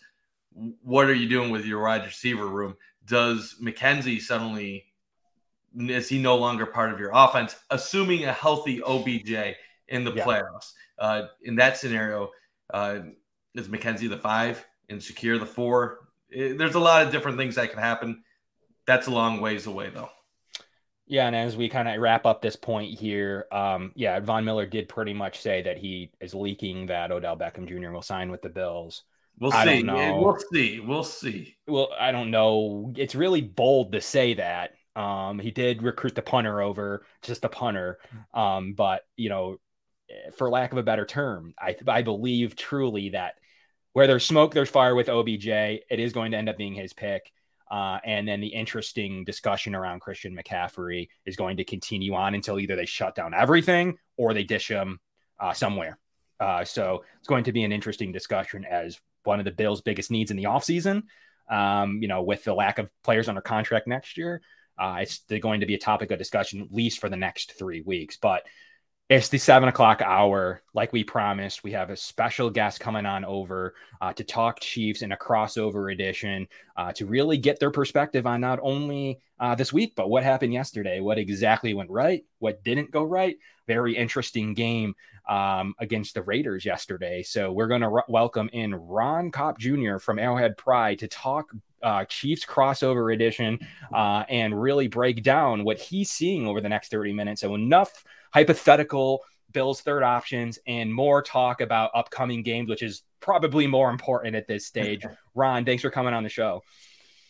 [0.81, 2.75] what are you doing with your wide receiver room?
[3.05, 4.85] Does McKenzie suddenly
[5.77, 7.55] is he no longer part of your offense?
[7.69, 9.55] Assuming a healthy OBJ
[9.89, 10.25] in the yeah.
[10.25, 12.31] playoffs, uh, in that scenario.
[12.73, 13.01] Uh,
[13.53, 14.65] is McKenzie the five?
[14.91, 15.99] And Shakir the four.
[16.29, 18.23] It, there's a lot of different things that can happen.
[18.85, 20.09] That's a long ways away, though.
[21.07, 24.65] Yeah, and as we kind of wrap up this point here, um, yeah, Von Miller
[24.65, 27.91] did pretty much say that he is leaking that Odell Beckham Jr.
[27.91, 29.03] will sign with the Bills.
[29.39, 29.83] We'll I see.
[29.83, 30.79] We'll see.
[30.79, 31.55] We'll see.
[31.67, 32.93] Well, I don't know.
[32.95, 34.71] It's really bold to say that.
[34.95, 37.99] Um, he did recruit the punter over, just a punter.
[38.33, 39.57] Um, but you know,
[40.37, 43.35] for lack of a better term, I I believe truly that
[43.93, 45.47] where there's smoke, there's fire with OBJ.
[45.47, 47.31] It is going to end up being his pick.
[47.69, 52.59] Uh, and then the interesting discussion around Christian McCaffrey is going to continue on until
[52.59, 54.99] either they shut down everything or they dish him
[55.39, 55.97] uh, somewhere.
[56.39, 60.11] Uh, so it's going to be an interesting discussion as one of the Bills' biggest
[60.11, 61.03] needs in the offseason.
[61.49, 64.41] Um, you know, with the lack of players under contract next year,
[64.77, 67.81] uh, it's going to be a topic of discussion at least for the next three
[67.81, 68.17] weeks.
[68.17, 68.43] But
[69.11, 70.61] it's the seven o'clock hour.
[70.73, 75.01] Like we promised, we have a special guest coming on over uh, to talk Chiefs
[75.01, 76.47] in a crossover edition
[76.77, 80.53] uh, to really get their perspective on not only uh, this week, but what happened
[80.53, 83.35] yesterday, what exactly went right, what didn't go right.
[83.67, 84.95] Very interesting game
[85.27, 87.21] um, against the Raiders yesterday.
[87.21, 89.97] So we're going to welcome in Ron Kopp Jr.
[89.97, 91.51] from Arrowhead Pride to talk
[91.83, 93.59] uh, Chiefs crossover edition
[93.93, 97.41] uh, and really break down what he's seeing over the next 30 minutes.
[97.41, 99.21] So enough hypothetical
[99.53, 104.47] Bills third options and more talk about upcoming games, which is probably more important at
[104.47, 105.05] this stage.
[105.35, 106.63] Ron, thanks for coming on the show.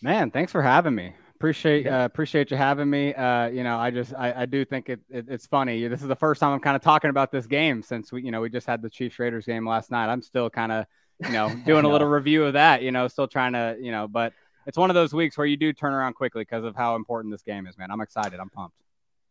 [0.02, 1.14] Man, thanks for having me.
[1.36, 3.16] Appreciate uh, appreciate you having me.
[3.16, 5.88] Uh, you know, I just I, I do think it, it, it's funny.
[5.88, 8.30] This is the first time I'm kind of talking about this game since we you
[8.30, 10.08] know we just had the Chiefs Raiders game last night.
[10.08, 10.86] I'm still kind of
[11.20, 12.84] you know doing a little review of that.
[12.84, 14.34] You know, still trying to you know, but
[14.68, 17.34] it's one of those weeks where you do turn around quickly because of how important
[17.34, 17.76] this game is.
[17.76, 18.40] Man, I'm excited.
[18.40, 18.78] I'm pumped.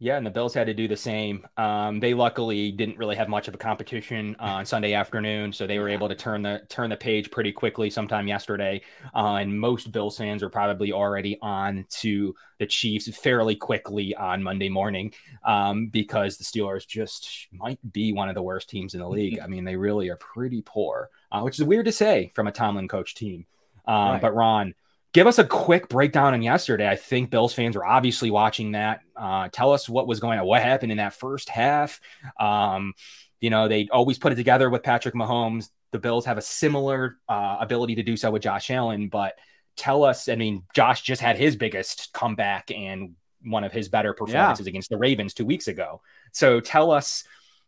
[0.03, 1.47] Yeah, and the Bills had to do the same.
[1.59, 5.79] Um, they luckily didn't really have much of a competition on Sunday afternoon, so they
[5.79, 8.81] were able to turn the turn the page pretty quickly sometime yesterday.
[9.15, 14.43] Uh, and most Bills fans are probably already on to the Chiefs fairly quickly on
[14.43, 15.13] Monday morning
[15.45, 19.39] um, because the Steelers just might be one of the worst teams in the league.
[19.45, 22.53] I mean, they really are pretty poor, uh, which is weird to say from a
[22.53, 23.45] Tomlin coach team.
[23.87, 24.23] Um, right.
[24.23, 24.75] But Ron,
[25.13, 26.89] give us a quick breakdown on yesterday.
[26.89, 29.01] I think Bills fans were obviously watching that.
[29.21, 32.01] Uh, tell us what was going on, what happened in that first half.
[32.39, 32.95] Um,
[33.41, 35.69] you know, they always put it together with Patrick Mahomes.
[35.93, 39.35] The Bills have a similar uh, ability to do so with Josh Allen, but
[39.77, 40.29] tell us.
[40.29, 44.71] I mean, Josh just had his biggest comeback and one of his better performances yeah.
[44.71, 46.01] against the Ravens two weeks ago.
[46.33, 47.25] So tell us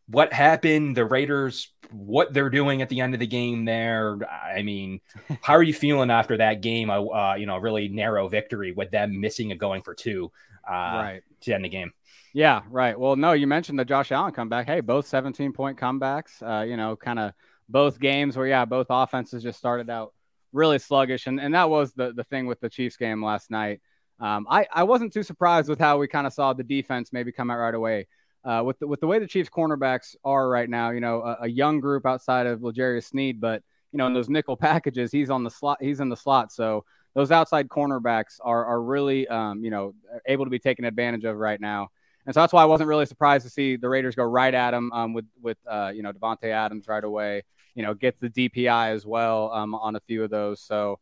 [0.09, 4.19] what happened, the Raiders, what they're doing at the end of the game there.
[4.31, 5.01] I mean,
[5.43, 6.91] how are you feeling after that game?
[6.91, 10.33] Uh, you know, really narrow victory with them missing a going for two
[10.69, 11.23] uh, right.
[11.43, 11.93] to end the game.
[12.35, 12.99] Yeah, right.
[12.99, 14.67] Well, no, you mentioned the Josh Allen comeback.
[14.67, 17.33] Hey, both 17 point comebacks, uh, you know, kind of
[17.69, 20.15] both games where, yeah, both offenses just started out
[20.53, 21.27] really sluggish.
[21.27, 23.81] And, and that was the, the thing with the Chiefs game last night.
[24.19, 27.33] Um, I, I wasn't too surprised with how we kind of saw the defense maybe
[27.33, 28.07] come out right away
[28.45, 31.39] uh, with the, with the way the Chiefs cornerbacks are right now, you know, a,
[31.43, 35.31] a young group outside of L'Jarius Sneed, but you know, in those nickel packages, he's
[35.31, 35.79] on the slot.
[35.81, 39.95] He's in the slot, so those outside cornerbacks are are really, um, you know,
[40.27, 41.89] able to be taken advantage of right now.
[42.25, 44.75] And so that's why I wasn't really surprised to see the Raiders go right at
[44.75, 47.43] him um, with with uh, you know Davante Adams right away.
[47.75, 50.61] You know, gets the DPI as well um, on a few of those.
[50.61, 50.99] So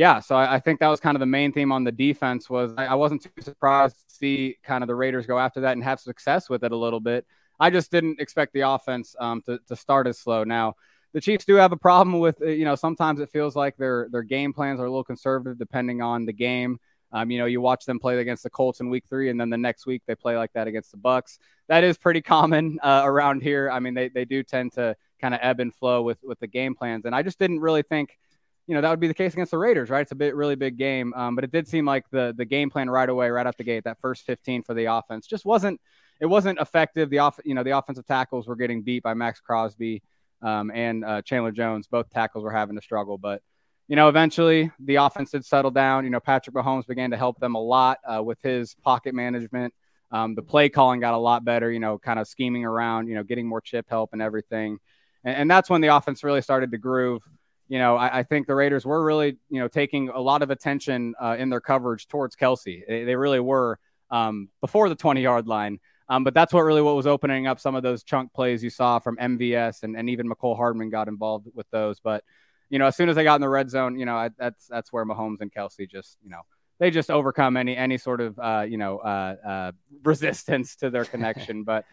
[0.00, 2.48] yeah, so I, I, think that was kind of the main theme on the defense
[2.48, 5.72] was I, I, wasn't too surprised to see kind of the Raiders go after that
[5.72, 7.26] and have success with it a little bit.
[7.60, 10.42] I just didn't expect the offense um, to, to start as slow.
[10.42, 10.76] Now,
[11.12, 14.08] the Chiefs do have a problem with, uh, you know, sometimes it feels like their
[14.10, 16.80] their game plans are a little conservative depending on the game.
[17.12, 19.50] Um, you know, you watch them play against the Colts in Week Three, and then
[19.50, 21.38] the next week they play like that against the Bucks.
[21.68, 23.68] That is pretty common uh, around here.
[23.70, 26.46] I mean, they they do tend to kind of ebb and flow with with the
[26.46, 28.16] game plans, and I just didn't really think
[28.70, 30.02] you know that would be the case against the Raiders, right?
[30.02, 32.70] It's a bit really big game, um, but it did seem like the the game
[32.70, 35.80] plan right away, right out the gate, that first 15 for the offense just wasn't
[36.20, 37.10] it wasn't effective.
[37.10, 40.04] The off you know the offensive tackles were getting beat by Maxx Crosby
[40.40, 41.88] um, and uh, Chandler Jones.
[41.88, 43.42] Both tackles were having to struggle, but
[43.88, 46.04] you know eventually the offense did settle down.
[46.04, 49.74] You know Patrick Mahomes began to help them a lot uh, with his pocket management.
[50.12, 51.72] Um, the play calling got a lot better.
[51.72, 53.08] You know, kind of scheming around.
[53.08, 54.78] You know, getting more chip help and everything.
[55.24, 57.24] And, and that's when the offense really started to groove
[57.70, 60.50] you know, I, I, think the Raiders were really, you know, taking a lot of
[60.50, 62.82] attention uh, in their coverage towards Kelce.
[62.86, 63.78] They, they really were
[64.10, 65.78] um, before the 20 yard line.
[66.08, 68.70] Um, but that's what really what was opening up some of those chunk plays you
[68.70, 72.00] saw from MVS and, and even Mecole Hardman got involved with those.
[72.00, 72.24] But,
[72.68, 74.66] you know, as soon as they got in the red zone, you know, I, that's
[74.66, 76.40] that's where Mahomes and Kelce just, you know,
[76.80, 81.04] they just overcome any any sort of uh, you know uh, uh, resistance to their
[81.04, 81.62] connection.
[81.64, 81.84] but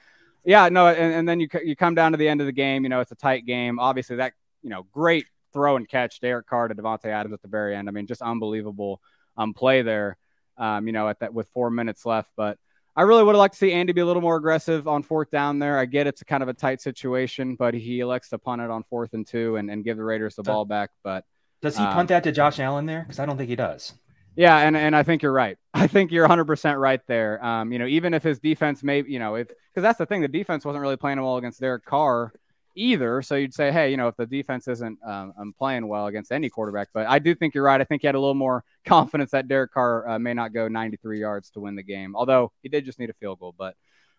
[0.44, 2.84] yeah, no, and, and then you you come down to the end of the game.
[2.84, 3.78] You know, it's a tight game.
[3.78, 7.48] Obviously, that you know, great throw and catch Derek Carr to Davante Adams at the
[7.48, 7.88] very end.
[7.88, 9.02] I mean, just unbelievable
[9.38, 10.18] um, play there.
[10.58, 12.58] Um, you know, at that with four minutes left, but
[12.98, 15.30] I really would have liked to see Andy be a little more aggressive on fourth
[15.30, 15.78] down there.
[15.78, 18.72] I get it's a kind of a tight situation, but he elects to punt it
[18.72, 20.90] on fourth and two and, and give the Raiders the ball back.
[21.04, 21.24] But
[21.62, 23.04] does he um, punt that to Josh Allen there?
[23.04, 23.94] Because I don't think he does.
[24.36, 25.60] Yeah, and, and I think you're right.
[25.76, 27.44] I think you're 100% right there.
[27.46, 30.22] Um, you know, even if his defense may, you know, if because that's the thing,
[30.22, 32.34] the defense wasn't really playing well against Derek Carr
[32.78, 33.22] either.
[33.22, 36.32] So you'd say, hey, you know, if the defense isn't um, um, playing well against
[36.32, 37.82] any quarterback, but I do think you're right.
[37.82, 40.68] I think he had a little more confidence that Derek Carr uh, may not go
[40.68, 43.54] 93 yards to win the game, although he did just need a field goal.
[43.58, 43.76] But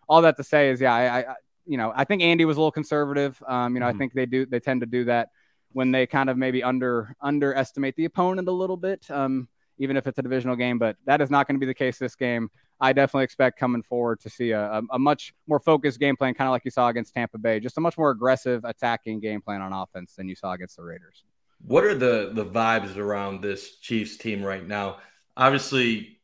[0.07, 1.35] all that to say is, yeah, I, I
[1.65, 3.41] you know, I think Andy was a little conservative.
[3.47, 3.95] Um, you know, mm-hmm.
[3.95, 5.29] I think they do they tend to do that
[5.71, 9.09] when they kind of maybe under underestimate the opponent a little bit.
[9.09, 9.47] Um,
[9.79, 11.97] even if it's a divisional game, but that is not going to be the case
[11.97, 12.49] this game.
[12.81, 16.47] I definitely expect coming forward to see a, a, much more focused game plan, kind
[16.47, 19.61] of like you saw against Tampa Bay, just a much more aggressive attacking game plan
[19.61, 21.23] on offense than you saw against the Raiders.
[21.65, 24.97] What are the the vibes around this Chiefs team right now?
[25.35, 26.19] Obviously,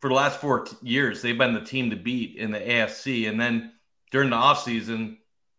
[0.00, 3.40] for the last four years, they've been the team to beat in the AFC, and
[3.40, 3.72] then
[4.10, 5.18] during the offseason,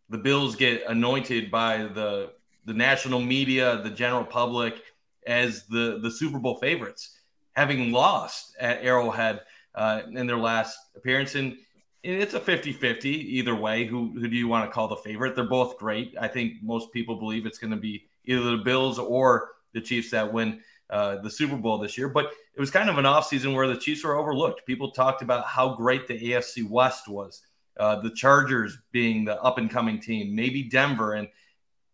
[0.09, 2.33] the Bills get anointed by the
[2.65, 4.81] the national media, the general public,
[5.25, 7.17] as the the Super Bowl favorites,
[7.53, 9.41] having lost at Arrowhead
[9.75, 11.35] uh, in their last appearance.
[11.35, 11.55] And
[12.03, 13.85] it's a 50 50 either way.
[13.85, 15.35] Who, who do you want to call the favorite?
[15.35, 16.15] They're both great.
[16.19, 20.11] I think most people believe it's going to be either the Bills or the Chiefs
[20.11, 22.09] that win uh, the Super Bowl this year.
[22.09, 24.65] But it was kind of an offseason where the Chiefs were overlooked.
[24.65, 27.41] People talked about how great the AFC West was,
[27.77, 31.13] uh, the Chargers being the up and coming team, maybe Denver.
[31.13, 31.27] And,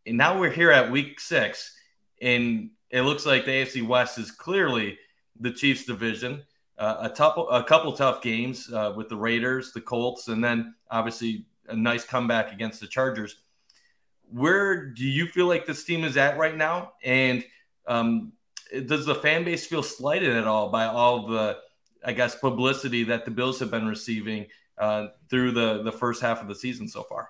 [0.05, 1.75] and now we're here at week six,
[2.21, 4.99] and it looks like the AFC West is clearly
[5.39, 6.43] the Chiefs division
[6.81, 11.45] a, tough, a couple tough games uh, with the Raiders, the Colts, and then obviously
[11.67, 13.35] a nice comeback against the Chargers.
[14.31, 16.93] Where do you feel like this team is at right now?
[17.03, 17.43] And
[17.87, 18.33] um,
[18.85, 21.57] does the fan base feel slighted at all by all the,
[22.03, 26.41] I guess, publicity that the Bills have been receiving uh, through the the first half
[26.41, 27.29] of the season so far?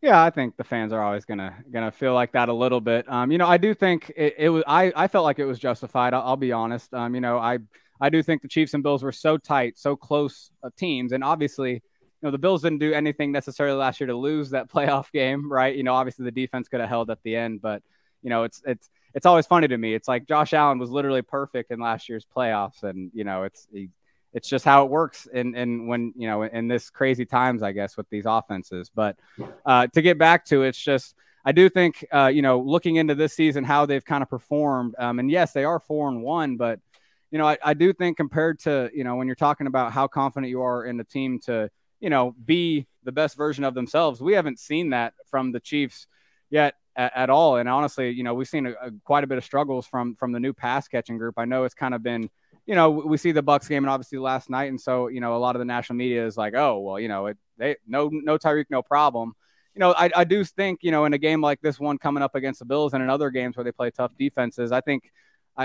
[0.00, 3.10] Yeah, I think the fans are always gonna gonna feel like that a little bit.
[3.10, 4.62] Um, you know, I do think it, it was.
[4.66, 6.14] I I felt like it was justified.
[6.14, 6.94] I'll, I'll be honest.
[6.94, 7.58] Um, you know, I
[8.00, 11.24] I do think the Chiefs and Bills were so tight, so close uh, teams, and
[11.24, 11.80] obviously, you
[12.22, 15.74] know, the Bills didn't do anything necessarily last year to lose that playoff game, right?
[15.74, 17.82] You know, obviously the defense could have held at the end, but
[18.22, 19.94] you know, it's it's it's always funny to me.
[19.94, 23.68] It's like Josh Allen was literally perfect in last year's playoffs, and you know, it's
[24.32, 27.72] it's just how it works in in when you know in this crazy times, I
[27.72, 28.90] guess, with these offenses.
[28.94, 29.16] But
[29.64, 31.14] uh, to get back to it's just.
[31.44, 34.94] I do think, uh, you know, looking into this season, how they've kind of performed.
[34.98, 36.78] Um, and yes, they are four and one, but
[37.30, 40.06] you know, I, I do think compared to, you know, when you're talking about how
[40.08, 41.70] confident you are in the team to,
[42.00, 46.06] you know, be the best version of themselves, we haven't seen that from the Chiefs
[46.50, 47.56] yet at, at all.
[47.56, 50.32] And honestly, you know, we've seen a, a, quite a bit of struggles from from
[50.32, 51.34] the new pass catching group.
[51.38, 52.30] I know it's kind of been,
[52.66, 55.36] you know, we see the Bucks game and obviously last night, and so you know,
[55.36, 58.08] a lot of the national media is like, oh, well, you know, it they no
[58.12, 59.34] no Tyreek, no problem.
[59.74, 62.22] You know, I, I do think, you know, in a game like this one coming
[62.22, 65.12] up against the Bills and in other games where they play tough defenses, I think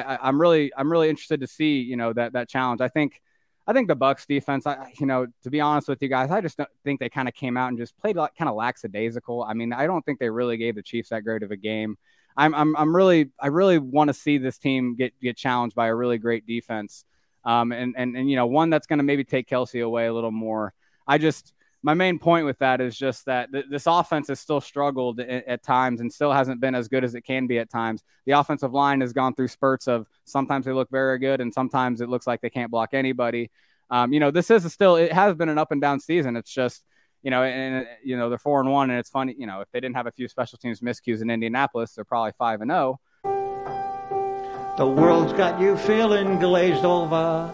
[0.02, 2.82] I, am really I'm really interested to see you know that that challenge.
[2.82, 3.22] I think
[3.68, 4.66] I think the Bucks defense.
[4.66, 7.34] I you know to be honest with you guys, I just think they kind of
[7.34, 9.44] came out and just played like kind of lackadaisical.
[9.44, 11.98] I mean, I don't think they really gave the Chiefs that great of a game.
[12.36, 15.88] I'm I'm, I'm really I really want to see this team get get challenged by
[15.88, 17.06] a really great defense,
[17.46, 20.14] um, and and and you know one that's going to maybe take Kelce away a
[20.14, 20.74] little more.
[21.08, 24.62] I just my main point with that is just that th- this offense has still
[24.62, 27.70] struggled at, at times and still hasn't been as good as it can be at
[27.70, 28.02] times.
[28.26, 32.00] The offensive line has gone through spurts of sometimes they look very good and sometimes
[32.00, 33.52] it looks like they can't block anybody.
[33.90, 36.38] Um, you know, this is still it has been an up and down season.
[36.38, 36.84] It's just
[37.22, 39.36] you know, and you know they're four and one, and it's funny.
[39.38, 42.34] You know, if they didn't have a few special teams miscues in Indianapolis, they're probably
[42.38, 43.00] five and zero.
[43.26, 44.74] Oh.
[44.78, 47.52] The world's got you feeling glazed over.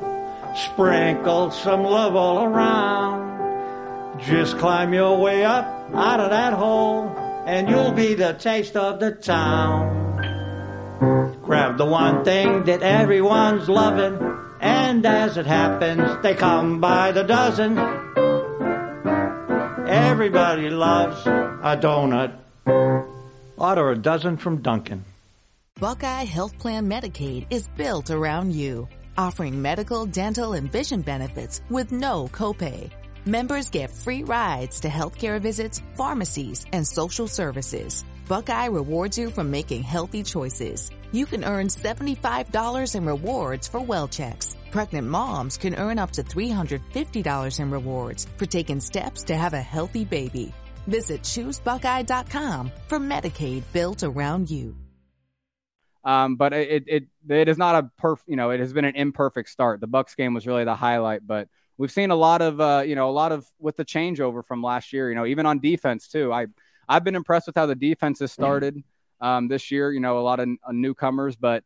[0.55, 3.18] Sprinkle some love all around.
[4.25, 7.07] Just climb your way up out of that hole,
[7.45, 9.97] and you'll be the taste of the town.
[11.41, 14.19] Grab the one thing that everyone's loving,
[14.59, 17.77] and as it happens, they come by the dozen.
[19.87, 22.35] Everybody loves a donut.
[23.57, 25.03] Order a dozen from Dunkin'.
[25.79, 31.91] Buckeye Health Plan Medicaid is built around you, offering medical, dental, and vision benefits with
[31.91, 32.91] no copay.
[33.29, 38.03] Members get free rides to healthcare visits, pharmacies, and social services.
[38.27, 40.89] Buckeye rewards you for making healthy choices.
[41.11, 44.57] You can earn $75 in rewards for well checks.
[44.71, 49.61] Pregnant moms can earn up to $350 in rewards for taking steps to have a
[49.61, 50.51] healthy baby.
[50.87, 54.75] Visit choosebuckeye.com for Medicaid built around you.
[56.03, 58.95] Um, but it, it, it is not a perf, you know, it has been an
[58.95, 59.81] imperfect start.
[59.81, 61.47] The Bucks game was really the highlight, but
[61.79, 64.61] we've seen a lot of uh, you know a lot of with the changeover from
[64.61, 65.09] last year.
[65.09, 66.31] You know, even on defense too.
[66.31, 66.45] I
[66.87, 68.83] I've been impressed with how the defense has started
[69.21, 69.91] um, this year.
[69.91, 71.63] You know, a lot of uh, newcomers, but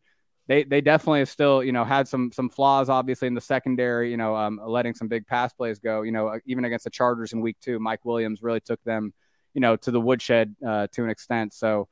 [0.47, 4.17] they they definitely still you know had some some flaws obviously in the secondary you
[4.17, 7.41] know um, letting some big pass plays go you know even against the Chargers in
[7.41, 9.13] week two Mike Williams really took them
[9.53, 11.87] you know to the woodshed uh, to an extent so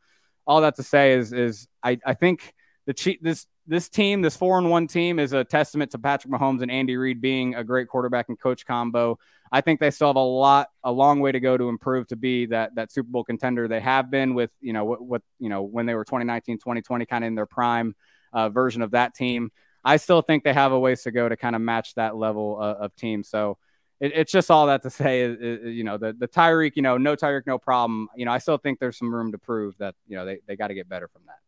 [0.46, 2.54] all that to say is is I I think
[2.86, 6.62] the this this team this four and one team is a testament to Patrick Mahomes
[6.62, 9.18] and Andy Reid being a great quarterback and coach combo
[9.52, 12.16] I think they still have a lot a long way to go to improve to
[12.16, 15.50] be that that Super Bowl contender they have been with you know what, what you
[15.50, 17.96] know when they were 2019 2020 kind of in their prime
[18.34, 19.52] uh, version of that team.
[19.84, 22.58] I still think they have a ways to go to kind of match that level
[22.62, 23.24] uh, of team.
[23.24, 23.58] So
[24.00, 26.84] it, it's just all that to say, is, is, you know, the, the Tyreek, you
[26.84, 28.08] know, no Tyreek, no problem.
[28.16, 30.56] You know, I still think there's some room to prove that, you know, they, they
[30.56, 31.40] got to get better from that.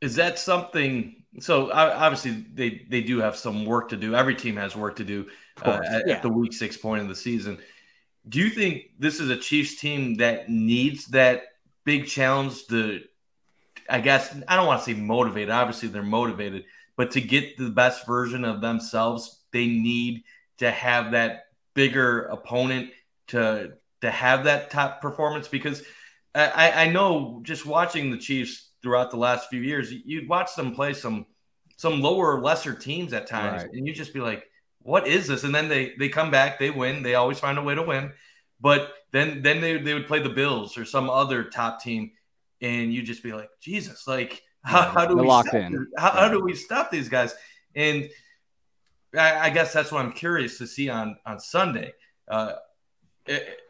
[0.00, 1.24] Is that something?
[1.40, 4.14] So obviously they, they do have some work to do.
[4.14, 5.28] Every team has work to do
[5.62, 6.14] uh, at, yeah.
[6.14, 7.58] at the week six point of the season.
[8.28, 11.44] Do you think this is a Chiefs team that needs that
[11.84, 13.02] big challenge to
[13.88, 15.50] I guess I don't want to say motivated.
[15.50, 16.64] Obviously, they're motivated,
[16.96, 20.24] but to get the best version of themselves, they need
[20.58, 22.90] to have that bigger opponent
[23.28, 25.48] to to have that top performance.
[25.48, 25.82] Because
[26.34, 30.72] I, I know just watching the Chiefs throughout the last few years, you'd watch them
[30.72, 31.26] play some
[31.76, 33.72] some lower, lesser teams at times, right.
[33.72, 34.44] and you just be like,
[34.82, 37.62] "What is this?" And then they they come back, they win, they always find a
[37.62, 38.12] way to win.
[38.60, 42.12] But then then they they would play the Bills or some other top team
[42.60, 45.88] and you just be like, Jesus, like how, how do we stop in.
[45.96, 46.20] How, yeah.
[46.20, 47.34] how, do we stop these guys?
[47.74, 48.08] And
[49.16, 51.92] I, I, guess that's what I'm curious to see on on Sunday.
[52.28, 52.54] Uh,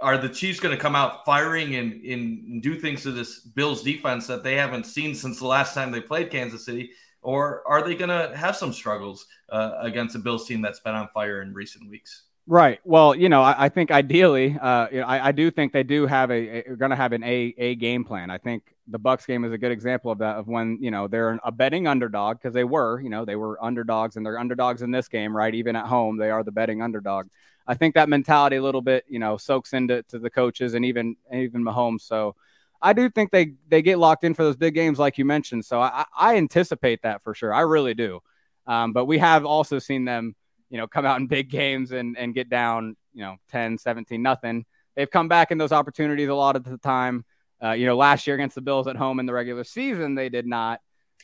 [0.00, 3.82] are the Chiefs going to come out firing and, and do things to this Bills
[3.82, 6.90] defense that they haven't seen since the last time they played Kansas City?
[7.22, 10.94] Or are they going to have some struggles uh, against a Bills team that's been
[10.94, 12.22] on fire in recent weeks?
[12.48, 12.78] Right.
[12.84, 15.82] Well, you know, I, I think ideally, uh, you know, I, I, do think they
[15.82, 18.30] do have a, a going to have an a a game plan.
[18.30, 20.36] I think the Bucks game is a good example of that.
[20.36, 23.62] Of when you know they're a betting underdog because they were, you know, they were
[23.62, 25.52] underdogs and they're underdogs in this game, right?
[25.52, 27.26] Even at home, they are the betting underdog.
[27.66, 30.84] I think that mentality a little bit, you know, soaks into to the coaches and
[30.84, 32.02] even even Mahomes.
[32.02, 32.36] So
[32.80, 35.64] I do think they they get locked in for those big games, like you mentioned.
[35.64, 37.52] So I, I anticipate that for sure.
[37.52, 38.20] I really do.
[38.66, 40.34] Um, but we have also seen them
[40.68, 44.20] you know, come out in big games and, and get down, you know, 10, 17,
[44.22, 44.64] nothing.
[44.94, 47.24] They've come back in those opportunities a lot of the time.
[47.62, 50.28] Uh, you know, last year against the Bills at home in the regular season, they
[50.28, 50.80] did not.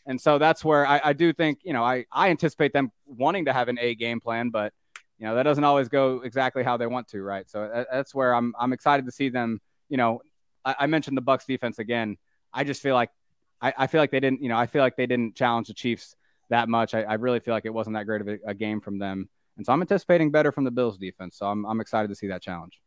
[0.07, 3.45] And so that's where I, I do think, you know, I, I anticipate them wanting
[3.45, 4.73] to have an A game plan, but,
[5.23, 7.49] you know, that doesn't always go exactly how they want to, right?
[7.49, 10.21] So that's where I'm, I'm excited to see them, you know,
[10.65, 12.17] I, I mentioned the Bucks defense again.
[12.53, 13.11] I just feel like,
[13.61, 15.75] I, I feel like they didn't, you know, I feel like they didn't challenge the
[15.75, 16.17] Chiefs
[16.51, 16.93] that much.
[16.93, 19.29] I, I really feel like it wasn't that great of a, a, game from them.
[19.57, 21.37] And so I'm anticipating better from the Bills defense.
[21.39, 22.81] So I'm, I'm excited to see that challenge.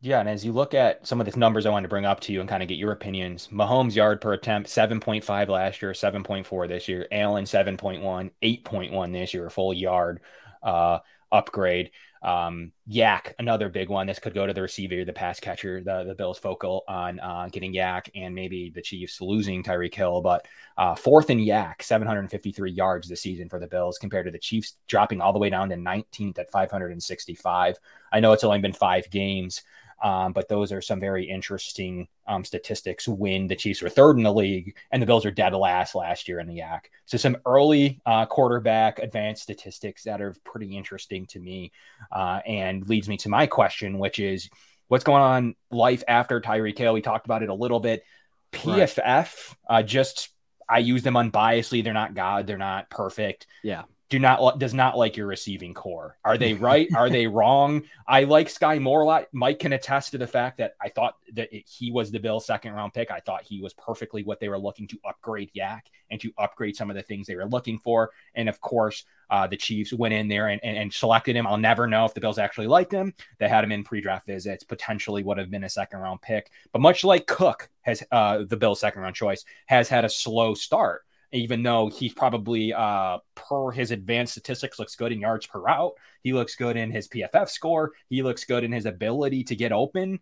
[0.00, 2.20] Yeah, and as you look at some of the numbers I wanted to bring up
[2.20, 5.92] to you and kind of get your opinions, Mahomes yard per attempt 7.5 last year,
[5.92, 10.20] 7.4 this year, Allen 7.1, 8.1 this year, a full yard
[10.62, 11.00] uh,
[11.32, 11.90] upgrade.
[12.22, 14.06] Um, YAC, another big one.
[14.06, 15.82] This could go to the receiver, the pass catcher.
[15.82, 20.22] The the Bills focal on uh, getting YAC and maybe the Chiefs losing Tyreek Hill,
[20.22, 20.46] but
[20.76, 24.76] uh, fourth in YAC, 753 yards this season for the Bills compared to the Chiefs
[24.88, 27.76] dropping all the way down to 19th at 565.
[28.12, 29.62] I know it's only been five games,
[30.02, 34.22] um, but those are some very interesting um, statistics when the Chiefs were third in
[34.22, 36.80] the league and the Bills are dead last last year in the YAC.
[37.06, 41.72] So some early uh, quarterback advanced statistics that are pretty interesting to me
[42.12, 44.50] uh, and leads me to my question, which is
[44.88, 46.92] what's going on life after Tyreek Hill?
[46.92, 48.04] We talked about it a little bit.
[48.52, 49.54] PFF, right.
[49.68, 50.30] uh, just
[50.68, 51.82] I use them unbiasedly.
[51.82, 52.46] They're not God.
[52.46, 53.46] They're not perfect.
[53.62, 56.16] Yeah do not does not like your receiving core.
[56.24, 56.88] Are they right?
[56.94, 57.82] Are they wrong?
[58.06, 59.26] I like Skyy Moore a lot.
[59.32, 62.46] Mike can attest to the fact that I thought that it, he was the Bills'
[62.46, 63.10] second round pick.
[63.10, 65.80] I thought he was perfectly what they were looking to upgrade YAC
[66.10, 68.12] and to upgrade some of the things they were looking for.
[68.36, 71.48] And of course, uh, the Chiefs went in there and, and, and, selected him.
[71.48, 73.12] I'll never know if the Bills actually liked him.
[73.38, 76.52] They had him in pre-draft visits, potentially would have been a second round pick.
[76.70, 80.54] But much like Cook has uh, the Bills' second round choice has had a slow
[80.54, 81.02] start
[81.36, 85.92] even though he's probably uh, per his advanced statistics looks good in yards per route.
[86.22, 87.92] He looks good in his PFF score.
[88.08, 90.20] He looks good in his ability to get open.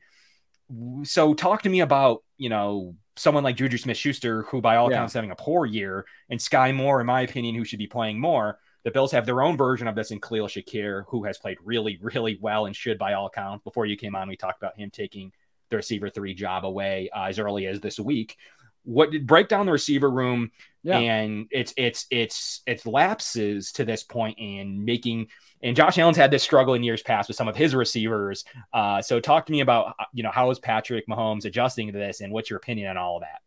[1.04, 4.90] So talk to me about, you know, someone like Juju Smith Schuster, who by all
[4.90, 4.96] yeah.
[4.96, 8.20] accounts having a poor year, and Skyy Moore, in my opinion, who should be playing
[8.20, 8.58] more.
[8.82, 11.98] The Bills have their own version of this in Khalil Shakir, who has played really,
[12.02, 13.64] really well and should by all accounts.
[13.64, 15.32] Before you came on, we talked about him taking
[15.70, 18.36] the receiver three job away uh, as early as this week
[18.84, 20.50] what break down the receiver room
[20.82, 20.98] yeah.
[20.98, 25.28] and it's it's it's it's lapses to this point and making
[25.62, 28.44] and Josh Allen's had this struggle in years past with some of his receivers.
[28.70, 32.20] Uh, so talk to me about you know how is Patrick Mahomes adjusting to this
[32.20, 33.40] and what's your opinion on all of that?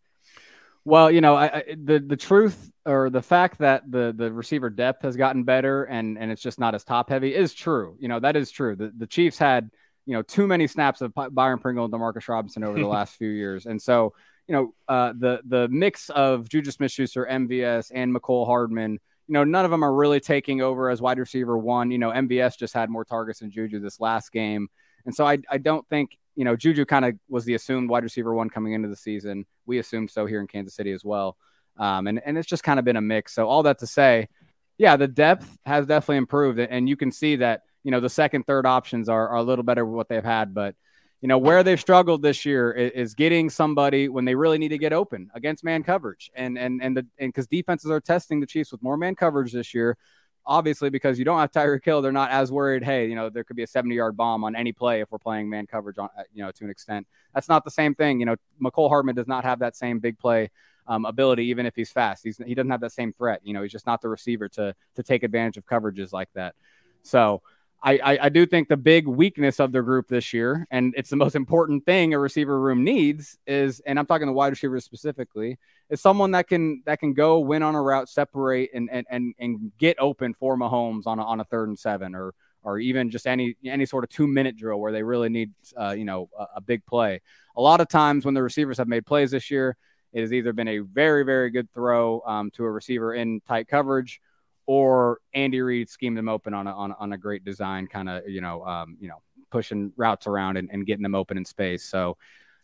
[0.84, 4.70] Well, you know, I, I, the the truth or the fact that the the receiver
[4.72, 7.98] depth has gotten better and and it's just not as top heavy is true.
[8.00, 8.76] You know, that is true.
[8.76, 9.70] The the Chiefs had
[10.08, 13.30] you know too many snaps of Byron Pringle and Demarcus Robinson over the last few
[13.30, 14.14] years, and so
[14.48, 19.00] you know uh, the the mix of Juju Smith-Schuster, MVS, and Mecole Hardman.
[19.28, 21.92] You know, none of them are really taking over as wide receiver one.
[21.92, 24.70] You know, MVS just had more targets than Juju this last game,
[25.06, 28.04] and so I I don't think you know, Juju kind of was the assumed wide
[28.04, 29.46] receiver one coming into the season.
[29.66, 31.36] We assumed so here in Kansas City as well.
[31.78, 33.34] Um, and, and it's just kind of been a mix.
[33.34, 34.30] So all that to say,
[34.78, 36.60] yeah, the depth has definitely improved.
[36.60, 39.64] And you can see that, you know, the second, third options are, are a little
[39.64, 40.54] better what they've had.
[40.54, 40.76] But,
[41.22, 44.70] you know, where they've struggled this year is, is getting somebody when they really need
[44.70, 46.30] to get open against man coverage.
[46.36, 49.52] And, and, and the, and because defenses are testing the Chiefs with more man coverage
[49.52, 49.98] this year,
[50.46, 52.84] obviously because you don't have Tyreek Hill, they're not as worried.
[52.84, 55.18] Hey, you know, there could be a 70 yard bomb on any play if we're
[55.18, 57.08] playing man coverage on, uh, you know, to an extent.
[57.34, 58.20] That's not the same thing.
[58.20, 60.50] You know, Mecole Hardman does not have that same big play
[60.88, 62.24] um, ability, even if he's fast.
[62.24, 63.42] He's, he doesn't have that same threat.
[63.44, 66.56] You know, he's just not the receiver to to take advantage of coverages like that.
[67.04, 67.42] So
[67.84, 71.12] I, I, I, do think the big weakness of their group this year, and it's
[71.12, 74.84] the most important thing a receiver room needs, is, and I'm talking the wide receivers
[74.84, 75.60] specifically,
[75.90, 79.36] is someone that can that can go win on a route, separate, and and and,
[79.40, 83.12] and get open for Mahomes on a, on a third and seven, or or even
[83.12, 86.30] just any any sort of two minute drill where they really need uh, you know
[86.38, 87.22] a, a big play.
[87.56, 89.78] A lot of times when the receivers have made plays this year,
[90.14, 93.68] it has either been a very very good throw um, to a receiver in tight
[93.68, 94.20] coverage
[94.68, 98.28] or Andy Reid schemed them open on a, on, on a great design, kind of,
[98.28, 101.86] you know, um, you know, pushing routes around and, and getting them open in space.
[101.86, 102.18] So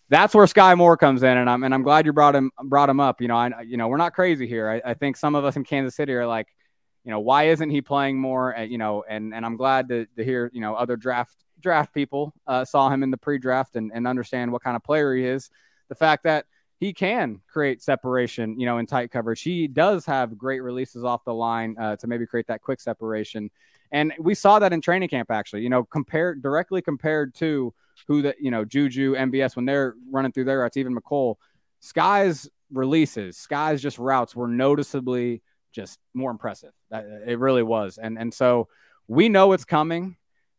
[0.10, 1.38] that's where Skyy Moore comes in.
[1.38, 3.22] And I'm, and I'm glad you brought him, brought him up.
[3.22, 4.70] You know, I, you know, we're not crazy here.
[4.70, 6.50] I, I think some of us in Kansas City are like,
[7.06, 8.54] you know, why isn't he playing more?
[8.54, 11.94] At, you know, and, and I'm glad to, to hear, you know, other draft, draft
[11.94, 15.26] people uh, saw him in the pre-draft and, and understand what kind of player he
[15.26, 15.50] is.
[15.88, 16.46] The fact that,
[16.80, 19.42] he can create separation, you know, in tight coverage.
[19.42, 23.50] He does have great releases off the line uh, to maybe create that quick separation.
[23.92, 27.74] And we saw that in training camp, actually, you know, compared directly compared to
[28.08, 31.36] who that, you know, Juju, MVS, when they're running through their routes, even Mecole,
[31.82, 36.72] Skyy's releases, Skyy's just routes were noticeably just more impressive.
[36.92, 37.98] It really was.
[37.98, 38.68] And, and so
[39.08, 40.18] we know it's coming.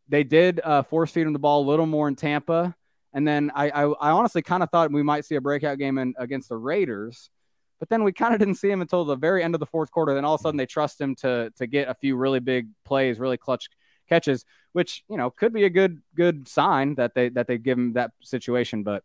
[0.08, 2.74] They did uh, force feed him the ball a little more in Tampa.
[3.14, 5.98] And then I, I, I honestly kind of thought we might see a breakout game
[5.98, 7.30] in, against the Raiders,
[7.78, 9.90] but then we kind of didn't see him until the very end of the fourth
[9.90, 10.14] quarter.
[10.14, 12.68] Then all of a sudden they trust him to to get a few really big
[12.84, 13.68] plays, really clutch
[14.08, 17.78] catches, which you know could be a good good sign that they that they give
[17.78, 18.82] him that situation.
[18.82, 19.04] But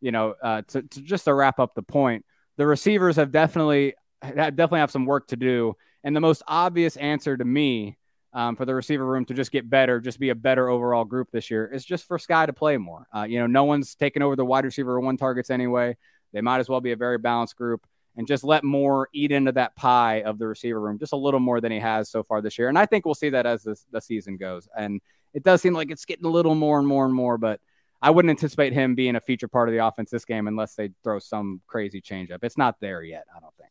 [0.00, 2.24] you know, uh, to, to just to wrap up the point,
[2.56, 5.74] the receivers have definitely definitely have some work to do.
[6.04, 7.96] And the most obvious answer to me
[8.32, 11.30] um, for the receiver room to just get better, just be a better overall group
[11.30, 11.70] this year.
[11.72, 13.06] It's just for Skyy to play more.
[13.14, 15.96] Uh, you know, no one's taken over the wide receiver one targets anyway.
[16.32, 19.52] They might as well be a very balanced group and just let Moore eat into
[19.52, 22.40] that pie of the receiver room just a little more than he has so far
[22.40, 22.68] this year.
[22.68, 24.68] And I think we'll see that as this, the season goes.
[24.76, 25.00] And
[25.34, 27.60] it does seem like it's getting a little more and more and more, but
[28.00, 30.90] I wouldn't anticipate him being a feature part of the offense this game unless they
[31.04, 32.38] throw some crazy changeup.
[32.42, 33.70] It's not there yet, I don't think.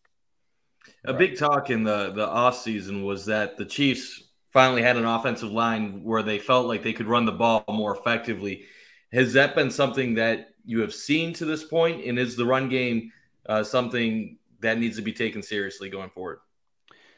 [1.04, 5.06] A big talk in the the off season was that the Chiefs finally had an
[5.06, 8.66] offensive line where they felt like they could run the ball more effectively.
[9.12, 12.06] Has that been something that you have seen to this point?
[12.06, 13.12] And is the run game
[13.48, 16.40] uh, something that needs to be taken seriously going forward?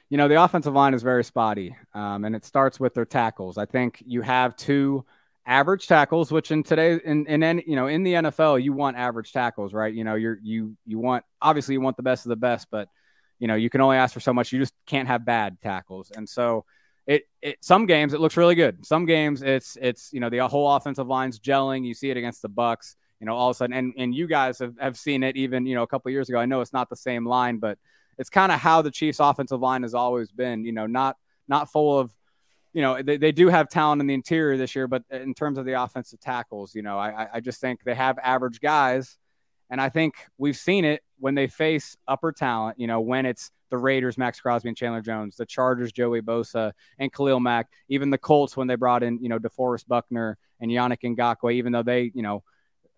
[0.09, 3.57] You know, the offensive line is very spotty, um, and it starts with their tackles.
[3.57, 5.05] I think you have two
[5.45, 8.95] average tackles, which in today in in any, you know in the NFL you want
[8.95, 9.93] average tackles, right?
[9.93, 12.89] You know, you're you you want obviously you want the best of the best, but
[13.39, 14.51] you know you can only ask for so much.
[14.51, 16.65] You just can't have bad tackles, and so
[17.05, 18.85] it, it some games it looks really good.
[18.85, 21.85] Some games it's it's you know the whole offensive line's gelling.
[21.85, 22.95] You see it against the Bucks.
[23.19, 25.65] You know all of a sudden, and and you guys have, have seen it even
[25.65, 26.39] you know a couple years ago.
[26.39, 27.77] I know it's not the same line, but
[28.17, 30.63] it's kind of how the Chiefs' offensive line has always been.
[30.63, 32.11] You know, not not full of
[32.73, 35.57] you know they, they do have talent in the interior this year, but in terms
[35.57, 39.17] of the offensive tackles, you know I I just think they have average guys,
[39.69, 42.77] and I think we've seen it when they face upper talent.
[42.77, 46.73] You know when it's the Raiders, Maxx Crosby and Chandler Jones, the Chargers, Joey Bosa
[46.99, 50.69] and Khalil Mack, even the Colts when they brought in, you know, DeForest Buckner and
[50.69, 52.43] Yannick Ngakoue, even though they, you know,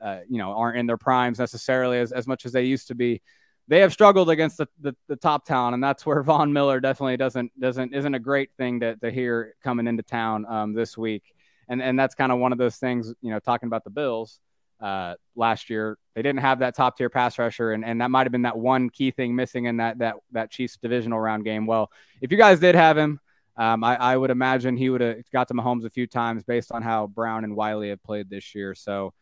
[0.01, 2.95] uh, you know, aren't in their primes necessarily as, as much as they used to
[2.95, 3.21] be.
[3.67, 7.17] They have struggled against the, the, the top town, and that's where Von Miller definitely
[7.17, 11.35] doesn't doesn't isn't a great thing to, to hear coming into town um, this week.
[11.69, 14.39] And and that's kind of one of those things, you know, talking about the Bills
[14.81, 15.97] uh, last year.
[16.15, 18.57] They didn't have that top tier pass rusher, and, and that might have been that
[18.57, 21.65] one key thing missing in that that that Chiefs divisional round game.
[21.65, 23.19] Well, if you guys did have him,
[23.57, 26.71] um, I, I, would imagine he would have got to Mahomes a few times based
[26.71, 28.75] on how Brown and Wylie have played this year.
[28.75, 29.13] So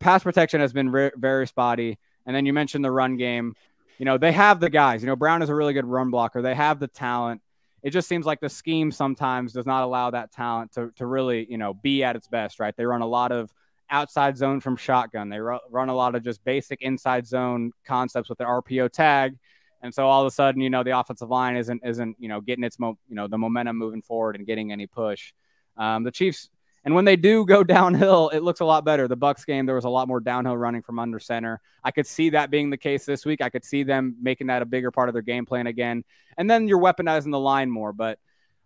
[0.00, 1.98] pass protection has been re- very spotty.
[2.26, 3.54] And then you mentioned the run game.
[3.98, 5.02] you know, they have the guys.
[5.02, 6.42] You know, Brown is a really good run blocker.
[6.42, 7.40] They have the talent.
[7.82, 11.46] It just seems like the scheme sometimes does not allow that talent to, to really,
[11.50, 12.76] you know, be at its best, right?
[12.76, 13.50] They run a lot of
[13.90, 15.28] outside zone from shotgun.
[15.28, 19.36] They run a lot of just basic inside zone concepts with their RPO tag.
[19.82, 22.40] And so all of a sudden, you know, the offensive line isn't isn't you know
[22.40, 25.32] getting its mo- you know the momentum moving forward and getting any push.
[25.76, 26.50] Um, the Chiefs,
[26.84, 29.08] and when they do go downhill, it looks a lot better.
[29.08, 31.60] The Bucks game, there was a lot more downhill running from under center.
[31.82, 33.40] I could see that being the case this week.
[33.40, 36.04] I could see them making that a bigger part of their game plan again.
[36.36, 38.18] And then you're weaponizing the line more, but.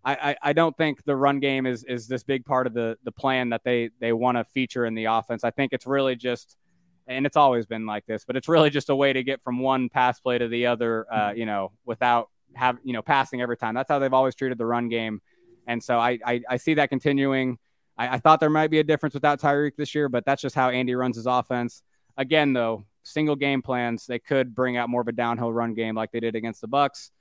[0.04, 2.98] I, I, I don't think the run game is is this big part of the
[3.04, 5.44] the plan that they they want to feature in the offense.
[5.44, 6.56] I think it's really just
[7.06, 9.58] and it's always been like this, but it's really just a way to get from
[9.58, 13.56] one pass play to the other, uh, you know, without have you know passing every
[13.56, 13.74] time.
[13.74, 15.20] That's how they've always treated the run game,
[15.66, 17.58] and so I I, I see that continuing.
[17.96, 20.56] I, I, thought there might be a difference without Tyreek this year, but that's just
[20.56, 21.82] how Andy runs his offense.
[22.16, 25.94] Again, though, single game plans they could bring out more of a downhill run game
[25.94, 27.12] like they did against the Bucks.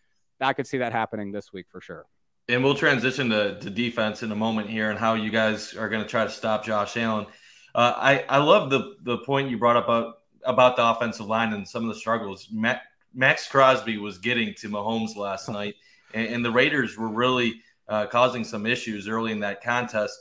[0.42, 2.06] I could see that happening this week for sure.
[2.50, 5.88] And we'll transition to, to defense in a moment here and how you guys are
[5.88, 7.26] going to try to stop Josh Allen.
[7.74, 11.54] Uh, I I love the the point you brought up about about the offensive line
[11.54, 12.50] and some of the struggles.
[12.52, 15.76] Maxx Crosby was getting to Mahomes last night,
[16.14, 20.18] and, and the Raiders were really uh, causing some issues early in that contest.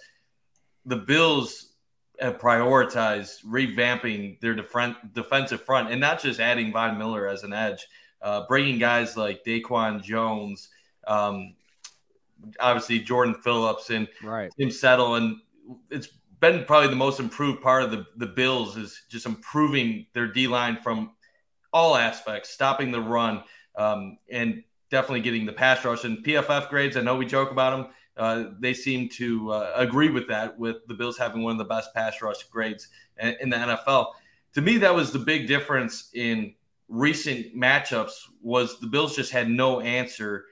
[0.87, 1.73] The Bills
[2.20, 7.53] have prioritized revamping their def- defensive front and not just adding Von Miller as an
[7.53, 7.87] edge,
[8.20, 10.68] uh, bringing guys like Daquan Jones,
[11.07, 11.55] um,
[12.61, 14.51] obviously Jordan Phillips, and right.
[14.59, 15.36] Tim Settle, and
[15.90, 16.09] it's
[16.40, 20.49] been probably the most improved part of the, the Bills is just improving their D
[20.49, 21.12] line from
[21.72, 23.43] all aspects, stopping the run,
[23.76, 26.05] um, and definitely getting the pass rush.
[26.05, 27.93] And PFF grades, I know we joke about them.
[28.16, 31.64] Uh, they seem to uh, agree with that, with the Bills having one of the
[31.64, 32.88] best pass rush grades
[33.18, 34.12] in, in the NFL.
[34.55, 36.55] To me, that was the big difference in
[36.88, 38.12] recent matchups.
[38.43, 40.45] Was the Bills just had no answer.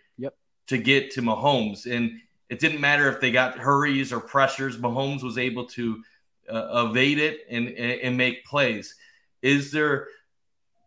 [0.71, 4.79] To get to Mahomes, and it didn't matter if they got hurries or pressures.
[4.79, 6.01] Mahomes was able to
[6.49, 8.95] uh, evade it and, and make plays.
[9.43, 10.07] Is there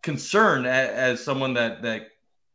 [0.01, 2.07] concern as, someone that that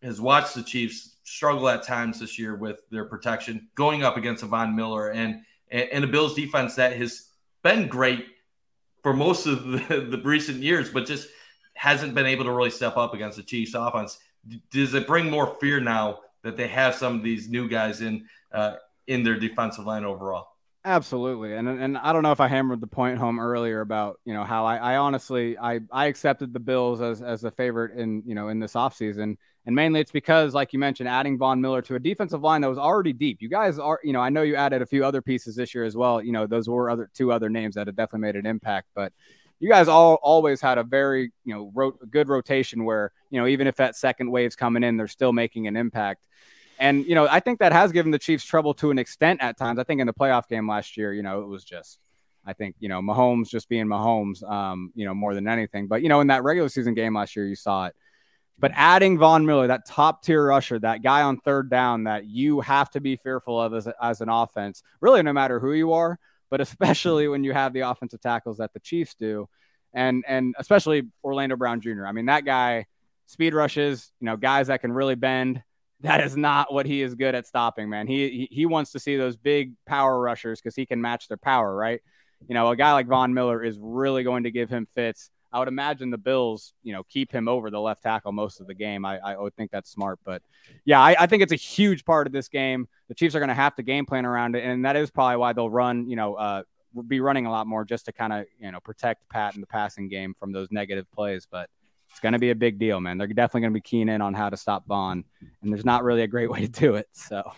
[0.02, 4.42] has watched the Chiefs struggle at times this year with their protection, going up against
[4.44, 7.28] Von Miller and and a Bills defense that has
[7.62, 8.24] been great
[9.02, 11.28] for most of the, the recent years, but just
[11.74, 14.18] hasn't been able to really step up against the Chiefs offense.
[14.70, 18.26] Does it bring more fear now that they have some of these new guys in
[18.52, 18.76] uh,
[19.06, 20.48] in their defensive line overall.
[20.84, 21.54] Absolutely.
[21.54, 24.44] And and I don't know if I hammered the point home earlier about, you know,
[24.44, 28.34] how I, I honestly I, I accepted the Bills as as a favorite in, you
[28.34, 29.36] know, in this offseason.
[29.66, 32.70] And mainly it's because, like you mentioned, adding Von Miller to a defensive line that
[32.70, 33.42] was already deep.
[33.42, 35.84] You guys are, you know, I know you added a few other pieces this year
[35.84, 36.22] as well.
[36.22, 38.86] You know, those were other two other names that have definitely made an impact.
[38.94, 39.12] But
[39.60, 43.46] you guys all always had a very, you know, ro- good rotation where, you know,
[43.46, 46.24] even if that second wave's coming in, they're still making an impact.
[46.78, 49.58] And, you know, I think that has given the Chiefs trouble to an extent at
[49.58, 49.78] times.
[49.80, 51.98] I think in the playoff game last year, you know, it was just,
[52.46, 55.88] I think, you know, Mahomes just being Mahomes, um, you know, more than anything.
[55.88, 57.96] But, you know, in that regular season game last year, you saw it.
[58.60, 62.60] But adding Von Miller, that top tier rusher, that guy on third down that you
[62.60, 66.18] have to be fearful of as, as an offense, really, no matter who you are,
[66.50, 69.48] but especially when you have the offensive tackles that the Chiefs do,
[69.94, 72.06] and and especially Orlando Brown Jr.
[72.06, 72.86] I mean, that guy
[73.26, 75.62] speed rushes, you know, guys that can really bend
[76.00, 78.06] that is not what he is good at stopping, man.
[78.06, 81.36] He he, he wants to see those big power rushers because he can match their
[81.36, 82.00] power, right?
[82.48, 85.30] You know, a guy like Von Miller is really going to give him fits.
[85.52, 88.66] I would imagine the Bills, you know, keep him over the left tackle most of
[88.66, 89.04] the game.
[89.04, 90.18] I, I would think that's smart.
[90.24, 90.42] But
[90.84, 92.86] yeah, I, I think it's a huge part of this game.
[93.08, 94.64] The Chiefs are going to have to game plan around it.
[94.64, 96.62] And that is probably why they'll run, you know, uh,
[97.06, 99.66] be running a lot more just to kind of, you know, protect Pat in the
[99.66, 101.46] passing game from those negative plays.
[101.50, 101.70] But
[102.10, 103.18] it's going to be a big deal, man.
[103.18, 105.24] They're definitely going to be keen in on how to stop Von,
[105.62, 107.08] and there's not really a great way to do it.
[107.12, 107.52] So,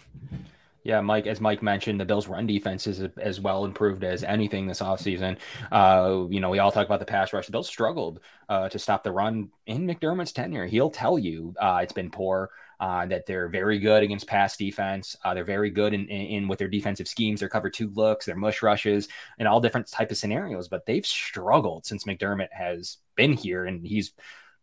[0.90, 4.66] yeah, Mike, as Mike mentioned, the Bills' run defense is as well improved as anything
[4.66, 5.38] this offseason.
[5.70, 7.46] Uh, you know, we all talk about the pass rush.
[7.46, 8.18] The Bills struggled
[8.48, 10.66] uh, to stop the run in McDermott's tenure.
[10.66, 12.50] He'll tell you uh, it's been poor.
[12.80, 15.14] Uh, that they're very good against pass defense.
[15.22, 18.24] Uh, they're very good in, in, in, with their defensive schemes, their cover two looks,
[18.24, 19.06] their mush rushes,
[19.38, 20.66] and all different type of scenarios.
[20.66, 24.14] But they've struggled since McDermott has been here, and he's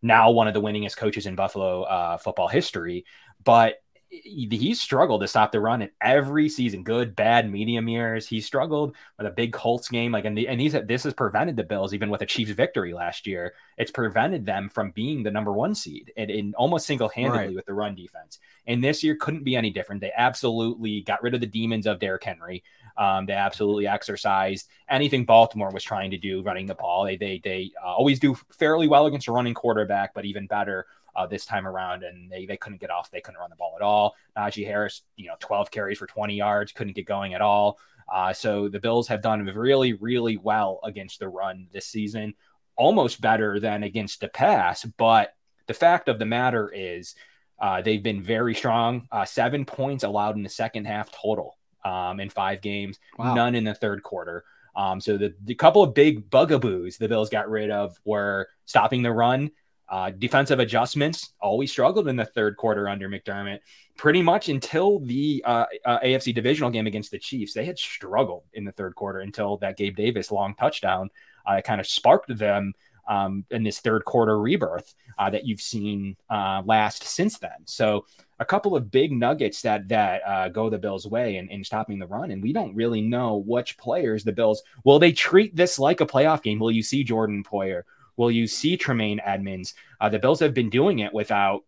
[0.02, 3.04] now one of the winningest coaches in Buffalo uh, football history.
[3.44, 3.76] But
[4.10, 8.26] he's struggled to stop the run in every season, good, bad, medium years.
[8.26, 11.56] He struggled with a big Colts game, like, and, the, and he's this has prevented
[11.56, 13.54] the Bills, even with a Chiefs victory last year.
[13.76, 17.54] It's prevented them from being the number one seed and, and almost single handedly right.
[17.54, 18.38] with the run defense.
[18.66, 20.00] And this year couldn't be any different.
[20.00, 22.64] They absolutely got rid of the demons of Derrick Henry.
[22.96, 27.04] Um, they absolutely exercised anything Baltimore was trying to do running the ball.
[27.04, 30.86] They they they uh, always do fairly well against a running quarterback, but even better
[31.18, 33.10] uh, this time around, and they, they couldn't get off.
[33.10, 34.14] They couldn't run the ball at all.
[34.36, 37.78] Najee Harris, you know, 12 carries for 20 yards, couldn't get going at all.
[38.10, 42.34] Uh, so the Bills have done really, really well against the run this season,
[42.76, 44.84] almost better than against the pass.
[44.84, 45.34] But
[45.66, 47.16] the fact of the matter is,
[47.60, 49.08] uh, they've been very strong.
[49.10, 53.34] Uh, seven points allowed in the second half total um, in five games, wow.
[53.34, 54.44] none in the third quarter.
[54.76, 59.02] Um, so the, the couple of big bugaboos the Bills got rid of were stopping
[59.02, 59.50] the run.
[59.90, 63.60] Uh, defensive adjustments always struggled in the third quarter under McDermott,
[63.96, 67.54] pretty much until the uh, uh, AFC divisional game against the Chiefs.
[67.54, 71.08] They had struggled in the third quarter until that Gabe Davis long touchdown
[71.46, 72.74] uh, kind of sparked them
[73.08, 77.64] um, in this third quarter rebirth uh, that you've seen uh, last since then.
[77.64, 78.04] So
[78.38, 81.98] a couple of big nuggets that that uh, go the Bills' way in, in stopping
[81.98, 85.78] the run, and we don't really know which players the Bills will they treat this
[85.78, 86.58] like a playoff game.
[86.58, 87.82] Will you see Jordan Poyer?
[88.18, 89.72] Will you see Tremaine Edmunds?
[89.98, 91.62] Uh, the Bills have been doing it without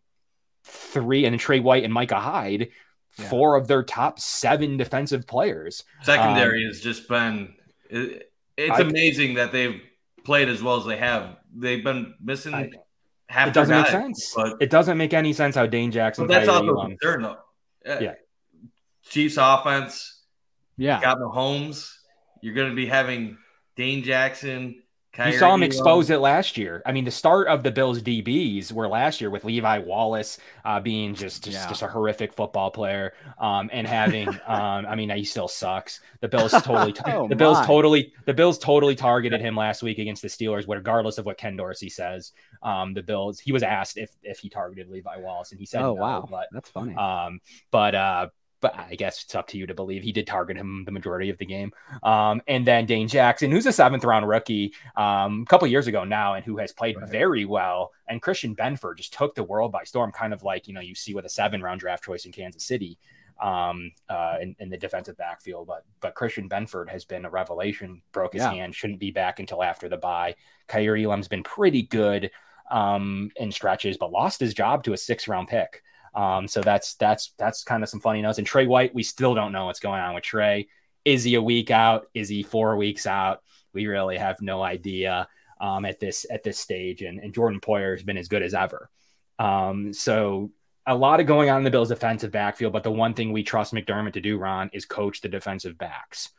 [0.64, 2.68] three and Trey White and Micah Hyde,
[3.18, 3.28] yeah.
[3.28, 5.84] four of their top seven defensive players.
[6.02, 7.54] Secondary um, has just been.
[7.88, 9.80] It, it's I, amazing that they've
[10.24, 11.36] played as well as they have.
[11.54, 12.52] They've been missing.
[12.52, 12.70] I,
[13.28, 14.34] half it doesn't make sense.
[14.34, 16.26] But it doesn't make any sense how Dane Jackson.
[16.26, 17.38] But that's also concern though.
[17.86, 18.14] Yeah.
[19.08, 20.24] Chiefs offense.
[20.76, 21.00] Yeah.
[21.00, 21.92] Got Mahomes.
[22.42, 23.38] You're going to be having
[23.76, 24.82] Dane Jackson,
[25.12, 26.82] Kyrie you saw him expose it last year.
[26.86, 30.78] I mean, the start of the Bills DBs were last year with Levi Wallace uh,
[30.78, 31.68] being just just, yeah.
[31.68, 36.00] just, a horrific football player, um, and having um, I mean, he still sucks.
[36.20, 37.66] The Bills totally oh, the Bills my.
[37.66, 41.56] totally the Bills totally targeted him last week against the Steelers, regardless of what Ken
[41.56, 42.32] Dorsey says.
[42.62, 45.82] Um, the Bills he was asked if if he targeted Levi Wallace, and he said,
[45.82, 47.40] "Oh no, wow, but, that's funny." Um,
[47.72, 48.28] but uh,
[48.60, 51.30] but I guess it's up to you to believe he did target him the majority
[51.30, 51.72] of the game.
[52.02, 56.04] Um, and then Dane Jackson, who's a seventh round rookie um, a couple years ago
[56.04, 57.08] now, and who has played right.
[57.08, 57.92] very well.
[58.08, 60.94] And Christian Benford just took the world by storm, kind of like you know you
[60.94, 62.98] see with a seven round draft choice in Kansas City
[63.40, 65.66] um, uh, in, in, the defensive backfield.
[65.66, 68.02] But but Christian Benford has been a revelation.
[68.12, 68.52] Broke his yeah.
[68.52, 70.36] hand, shouldn't be back until after the bye.
[70.68, 72.30] Kaiir Elam's been pretty good
[72.70, 75.82] um, in stretches, but lost his job to a six round pick.
[76.14, 78.38] Um, so that's that's that's kind of some funny notes.
[78.38, 80.68] And Trey White, we still don't know what's going on with Trey.
[81.04, 82.06] Is he a week out?
[82.14, 83.42] Is he four weeks out?
[83.72, 85.28] We really have no idea
[85.60, 87.02] um, at this at this stage.
[87.02, 88.90] And, and Jordan Poyer has been as good as ever.
[89.38, 90.50] Um, so
[90.86, 93.42] a lot of going on in the Bills' defensive backfield, but the one thing we
[93.42, 96.30] trust McDermott to do, Ron, is coach the defensive backs.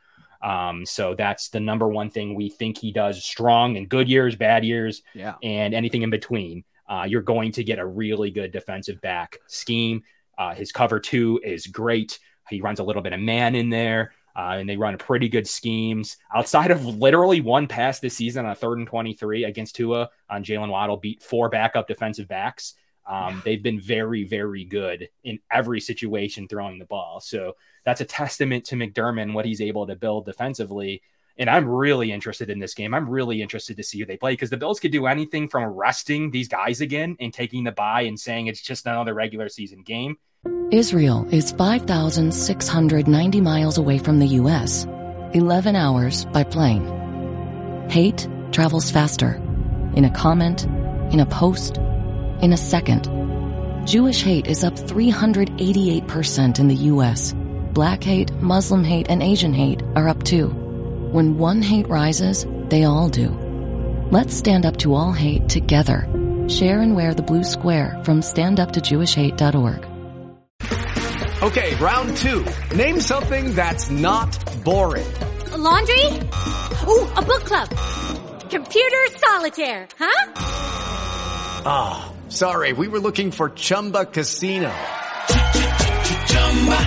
[0.41, 4.36] Um, so that's the number one thing we think he does strong in good years,
[4.36, 8.52] bad years, yeah, and anything in between uh, you're going to get a really good
[8.52, 10.04] defensive back scheme.
[10.38, 12.20] Uh, his cover two is great.
[12.50, 15.48] He runs a little bit of man in there, uh, and they run pretty good
[15.48, 16.18] schemes.
[16.36, 20.44] Outside of literally one pass this season on a third and 23 against Tua on
[20.44, 22.74] Jaylen Waddle, beat four backup defensive backs.
[23.08, 27.22] Um, they've been very, very good in every situation throwing the ball.
[27.22, 31.02] So that's a testament to McDermott and what he's able to build defensively.
[31.38, 32.94] And I'm really interested in this game.
[32.94, 35.64] I'm really interested to see who they play because the Bills could do anything from
[35.64, 39.84] arresting these guys again and taking the bye and saying it's just another regular season
[39.84, 40.18] game.
[40.72, 44.88] Israel is 5,690 miles away from the U.S.,
[45.34, 47.88] 11 hours by plane.
[47.90, 49.36] Hate travels faster
[49.96, 50.66] in a comment,
[51.14, 51.78] in a post,
[52.42, 53.10] in a second.
[53.86, 57.34] Jewish hate is up 388% in the U.S.
[57.74, 60.61] Black hate, Muslim hate, and Asian hate are up too.
[61.12, 63.38] When one hate rises, they all do.
[64.12, 66.07] Let's stand up to all hate together.
[66.47, 69.91] Share and wear the blue square from standuptojewishhate.org.
[71.43, 72.45] Okay, round two.
[72.74, 74.32] Name something that's not
[74.64, 75.14] boring.
[75.51, 76.05] A laundry?
[76.88, 77.68] Ooh, a book club.
[78.49, 80.32] Computer solitaire, huh?
[81.66, 84.74] Ah, oh, sorry, we were looking for Chumba Casino.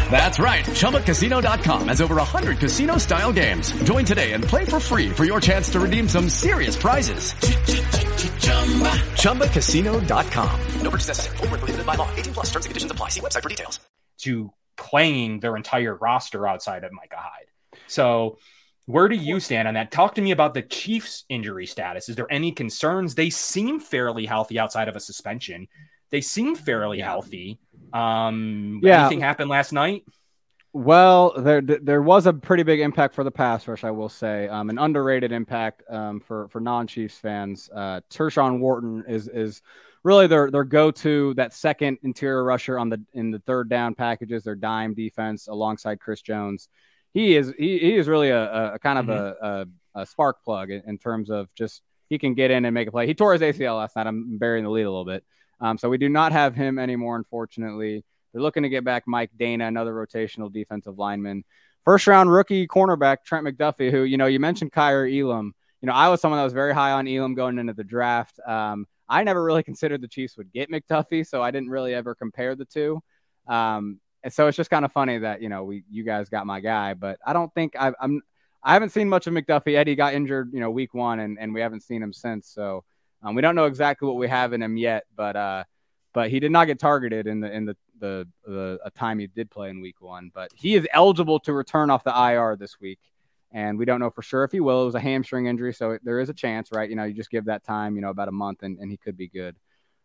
[0.08, 0.64] That's right.
[0.64, 3.72] ChumbaCasino.com has over 100 casino style games.
[3.82, 7.32] Join today and play for free for your chance to redeem some serious prizes.
[9.24, 10.60] ChumbaCasino.com.
[10.80, 11.36] No purchase necessary.
[11.38, 12.08] Full prohibited by law.
[12.14, 13.08] 18 plus terms and conditions apply.
[13.08, 13.80] See website for details.
[14.18, 17.46] To playing their entire roster outside of Micah Hyde.
[17.86, 18.38] So
[18.86, 19.90] where do you stand on that?
[19.90, 22.08] Talk to me about the Chiefs injury status.
[22.08, 23.14] Is there any concerns?
[23.14, 25.68] They seem fairly healthy outside of a suspension.
[26.10, 27.58] They seem fairly healthy.
[27.94, 29.06] Um, yeah.
[29.06, 30.04] Anything happened last night?
[30.74, 34.48] Well, there there was a pretty big impact for the pass rush, I will say,
[34.48, 37.70] um, an underrated impact um, for for non Chiefs fans.
[37.72, 39.62] Uh, Tershawn Wharton is is
[40.02, 43.94] really their their go to that second interior rusher on the in the third down
[43.94, 46.68] packages, their dime defense alongside Chris Jones.
[47.12, 49.44] He is he, he is really a, a kind of mm-hmm.
[49.46, 49.60] a,
[49.94, 52.88] a, a, spark plug in, in terms of just he can get in and make
[52.88, 53.06] a play.
[53.06, 54.08] He tore his ACL last night.
[54.08, 55.24] I'm burying the lead a little bit.
[55.64, 58.04] Um, so we do not have him anymore, unfortunately.
[58.32, 61.42] They're looking to get back Mike Danna, another rotational defensive lineman.
[61.86, 65.54] First round rookie cornerback Trent McDuffie, who you know you mentioned Kaiir Elam.
[65.80, 68.38] You know I was someone that was very high on Elam going into the draft.
[68.46, 72.14] Um, I never really considered the Chiefs would get McDuffie, so I didn't really ever
[72.14, 73.02] compare the two.
[73.46, 76.46] Um, and so it's just kind of funny that you know we you guys got
[76.46, 78.20] my guy, but I don't think I, I'm
[78.62, 79.76] I haven't seen much of McDuffie.
[79.76, 82.48] Eddie got injured, you know, week one, and, and we haven't seen him since.
[82.48, 82.84] So
[83.24, 85.64] um, we don't know exactly what we have in him yet, but uh,
[86.12, 89.26] but he did not get targeted in the in the the, the a time he
[89.26, 90.30] did play in week one.
[90.32, 93.00] But he is eligible to return off the IR this week,
[93.50, 94.82] and we don't know for sure if he will.
[94.82, 96.88] It was a hamstring injury, so there is a chance, right?
[96.88, 98.98] You know, you just give that time, you know, about a month, and, and he
[98.98, 99.56] could be good.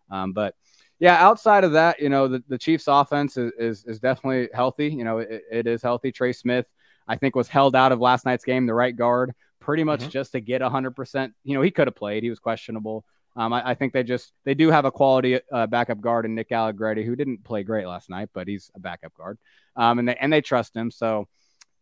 [0.09, 0.55] Um, but
[0.99, 4.89] yeah, outside of that, you know, the, the Chiefs offense is, is, is definitely healthy.
[4.89, 6.11] You know, it, it is healthy.
[6.11, 6.65] Trey Smith,
[7.07, 9.33] I think, was held out of last night's game, the right guard,
[9.69, 10.09] pretty much mm-hmm.
[10.09, 11.31] just to get 100%.
[11.43, 13.05] You know, he could have played, he was questionable.
[13.35, 16.33] Um, I, I, think they just they do have a quality uh, backup guard in
[16.33, 19.37] Nick Allegretti, who didn't play great last night, but he's a backup guard,
[19.75, 20.89] um, and they and they trust him.
[20.89, 21.27] So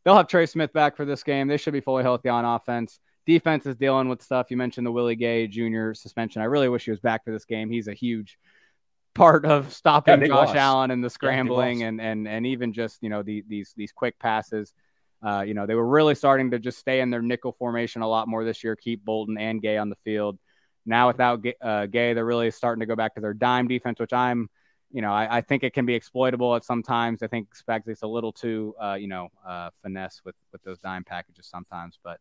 [0.04, 1.48] they'll have Trey Smith back for this game.
[1.48, 3.00] They should be fully healthy on offense.
[3.26, 4.48] Defense is dealing with stuff.
[4.52, 5.94] You mentioned the Willie Gay Jr.
[5.94, 6.42] suspension.
[6.42, 7.70] I really wish he was back for this game.
[7.70, 8.38] He's a huge
[9.16, 10.58] part of stopping yeah, Josh loss.
[10.58, 13.94] Allen and the scrambling yeah, and and and even just you know the, these these
[13.94, 14.74] quick passes.
[15.22, 18.08] Uh, you know they were really starting to just stay in their nickel formation a
[18.08, 18.76] lot more this year.
[18.76, 20.38] Keep Bolton and Gay on the field.
[20.86, 24.14] Now without uh, Gay, they're really starting to go back to their dime defense, which
[24.14, 24.50] I'm,
[24.92, 27.22] you know, I, I think it can be exploitable at sometimes.
[27.22, 30.80] I think Spags is a little too, uh, you know, uh, finesse with with those
[30.80, 32.20] dime packages sometimes, but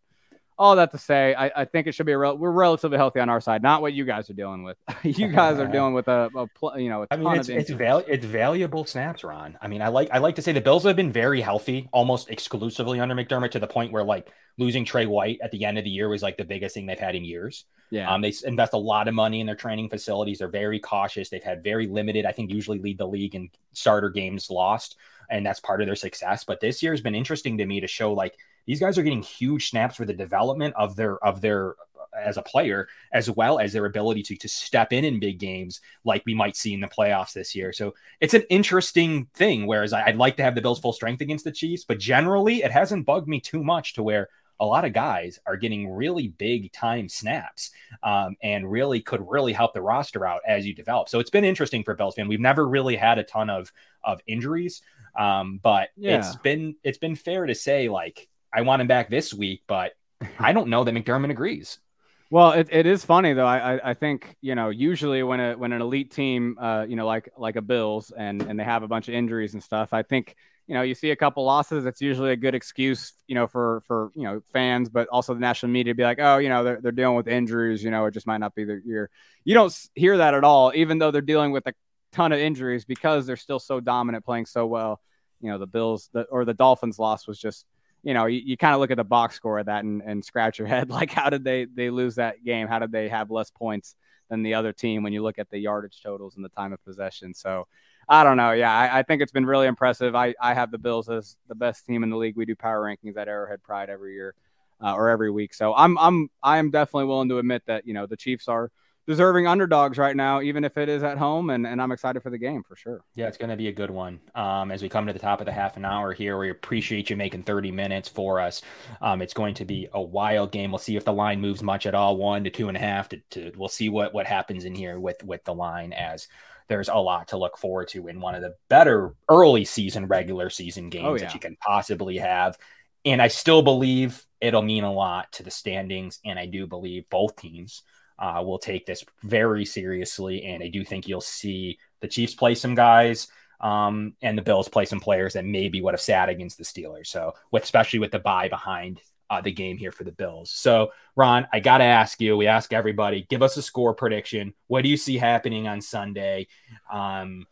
[0.58, 3.20] all that to say, I, I think it should be a rel- we're relatively healthy
[3.20, 4.76] on our side, not what you guys are dealing with.
[5.02, 7.70] you guys are dealing with a, a pl- you know, a I mean, it's it's,
[7.70, 9.58] val- it's valuable snaps, Ron.
[9.60, 12.30] I mean, I like I like to say the Bills have been very healthy, almost
[12.30, 15.84] exclusively under McDermott, to the point where like losing Tre White at the end of
[15.84, 17.64] the year was like the biggest thing they've had in years.
[17.90, 20.38] Yeah, um, they invest a lot of money in their training facilities.
[20.38, 21.28] They're very cautious.
[21.28, 24.96] They've had very limited, I think, usually lead the league in starter games lost,
[25.30, 26.44] and that's part of their success.
[26.44, 29.22] But this year has been interesting to me to show like these guys are getting
[29.22, 31.76] huge snaps for the development of their of their
[32.16, 35.80] as a player, as well as their ability to to step in in big games
[36.04, 37.72] like we might see in the playoffs this year.
[37.72, 39.66] So it's an interesting thing.
[39.66, 42.70] Whereas I'd like to have the Bills full strength against the Chiefs, but generally it
[42.70, 46.72] hasn't bugged me too much to where a lot of guys are getting really big
[46.72, 51.10] time snaps um, and really could really help the roster out as you develop.
[51.10, 52.28] So it's been interesting for Bills fan.
[52.28, 54.82] We've never really had a ton of of injuries,
[55.18, 56.18] um, but yeah.
[56.18, 59.92] it's been it's been fair to say like I want him back this week, but
[60.38, 61.78] I don't know that McDermott agrees.
[62.28, 63.46] Well, it, it is funny though.
[63.46, 67.06] I, I think you know usually when a when an elite team, uh, you know,
[67.06, 70.02] like like a Bills and and they have a bunch of injuries and stuff, I
[70.02, 70.34] think
[70.66, 71.86] you know you see a couple losses.
[71.86, 75.40] It's usually a good excuse, you know, for for you know fans, but also the
[75.40, 77.84] national media to be like, oh, you know, they're they're dealing with injuries.
[77.84, 79.08] You know, it just might not be their year.
[79.44, 81.74] You don't hear that at all, even though they're dealing with a
[82.10, 85.00] ton of injuries because they're still so dominant, playing so well.
[85.40, 87.66] You know, the Bills the, or the Dolphins loss was just
[88.02, 90.24] you know, you, you kind of look at the box score of that and, and
[90.24, 90.90] scratch your head.
[90.90, 92.68] Like, how did they they lose that game?
[92.68, 93.96] How did they have less points
[94.28, 96.84] than the other team when you look at the yardage totals and the time of
[96.84, 97.34] possession?
[97.34, 97.66] So,
[98.08, 98.52] I don't know.
[98.52, 100.14] Yeah, I, I, think it's been really impressive.
[100.14, 102.36] I, I have the Bills as the best team in the league.
[102.36, 104.34] We do power rankings at Arrowhead Pride every year
[104.80, 105.54] uh, or every week.
[105.54, 108.70] So I'm I'm I am definitely willing to admit that you know the Chiefs are
[109.06, 111.50] deserving underdogs right now, even if it is at home.
[111.50, 113.04] And, and I'm excited for the game for sure.
[113.14, 114.20] Yeah, it's going to be a good one.
[114.34, 117.08] Um, as we come to the top of the half an hour here, we appreciate
[117.08, 118.62] you making 30 minutes for us.
[119.00, 120.70] Um, it's going to be a wild game.
[120.70, 123.08] We'll see if the line moves much at all, one to two and a half.
[123.10, 126.28] To, to we'll see what what happens in here with with the line as
[126.68, 130.50] there's a lot to look forward to in one of the better early season regular
[130.50, 131.24] season games oh, yeah.
[131.24, 132.58] that you can possibly have.
[133.04, 136.18] And I still believe it'll mean a lot to the standings.
[136.24, 137.82] And I do believe both teams
[138.18, 140.44] uh, will take this very seriously.
[140.44, 143.28] And I do think you'll see the Chiefs play some guys
[143.60, 147.06] um, and the Bills play some players that maybe would have sat against the Steelers.
[147.08, 150.50] So, with, especially with the bye behind uh, the game here for the Bills.
[150.50, 154.54] So, Ron, I got to ask you, we ask everybody, give us a score prediction.
[154.66, 156.48] What do you see happening on Sunday?
[156.92, 157.46] Um,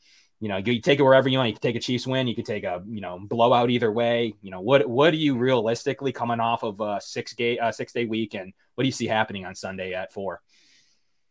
[0.44, 1.48] you know, you take it wherever you want.
[1.48, 2.26] You can take a Chiefs win.
[2.26, 4.34] You could take a you know blowout either way.
[4.42, 7.94] You know, what what do you realistically coming off of a six day uh, six
[7.94, 10.42] day week, and what do you see happening on Sunday at four?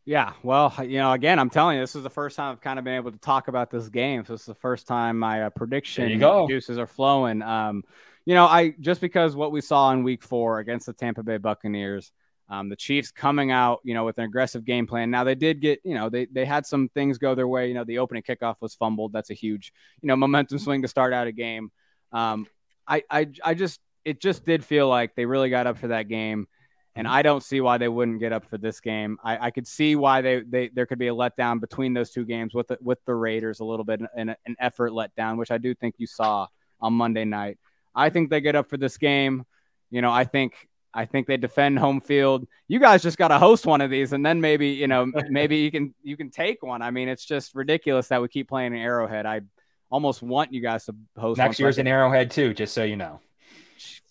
[0.04, 2.80] Yeah, well, you know, again, I'm telling you, this is the first time I've kind
[2.80, 4.26] of been able to talk about this game.
[4.26, 7.44] So it's the first time my uh, prediction juices are flowing.
[7.44, 7.84] Um,
[8.26, 11.38] you know, I just because what we saw in Week Four against the Tampa Bay
[11.38, 12.12] Buccaneers,
[12.54, 15.10] um, the Chiefs coming out, you know, with an aggressive game plan.
[15.10, 17.68] Now they did get, you know, they they had some things go their way.
[17.68, 19.12] You know, the opening kickoff was fumbled.
[19.14, 21.72] That's a huge, you know, momentum swing to start out a game.
[22.12, 22.46] Um,
[22.88, 26.08] I I I just it just did feel like they really got up for that
[26.10, 26.48] game
[26.96, 29.18] And I don't see why they wouldn't get up for this game.
[29.24, 32.26] I, I could see why they, they there could be a letdown between those two
[32.26, 35.58] games with the, with the Raiders a little bit and an effort letdown, which I
[35.58, 36.48] do think you saw
[36.80, 37.58] on Monday night.
[37.96, 39.46] I think they get up for this game.
[39.90, 42.48] You know, I think I think they defend home field.
[42.68, 45.58] You guys just got to host one of these, and then maybe you know maybe
[45.58, 46.82] you can you can take one.
[46.82, 49.26] I mean, it's just ridiculous that we keep playing an Arrowhead.
[49.26, 49.42] I
[49.90, 53.20] almost want you guys to host next year's an Arrowhead too, just so you know.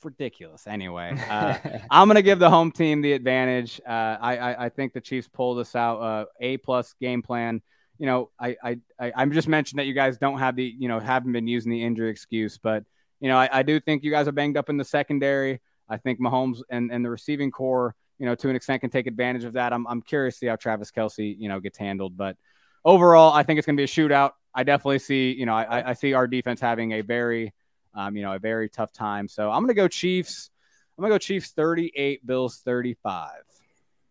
[0.03, 0.67] Ridiculous.
[0.67, 1.59] Anyway, uh,
[1.91, 3.81] I'm gonna give the home team the advantage.
[3.87, 5.99] Uh, I, I, I think the Chiefs pulled this out.
[6.01, 7.63] Uh, a plus game plan.
[7.99, 10.89] You know, I I I I'm just mentioned that you guys don't have the you
[10.89, 12.85] know haven't been using the injury excuse, but
[13.21, 15.61] you know I, I do think you guys are banged up in the secondary.
[15.93, 19.07] I think Mahomes and, and the receiving corps, you know, to an extent can take
[19.07, 19.75] advantage of that.
[19.75, 22.17] I'm, I'm curious to see how Travis Kelce, you know, gets handled.
[22.17, 22.37] But
[22.83, 24.31] overall, I think it's going to be a shootout.
[24.55, 27.53] I definitely see, you know, I, I see our defense having a very,
[27.95, 29.29] um, you know, a very tough time.
[29.29, 30.51] So I'm going to go Chiefs.
[30.97, 33.31] I'm going to go Chiefs 38, Bills 35.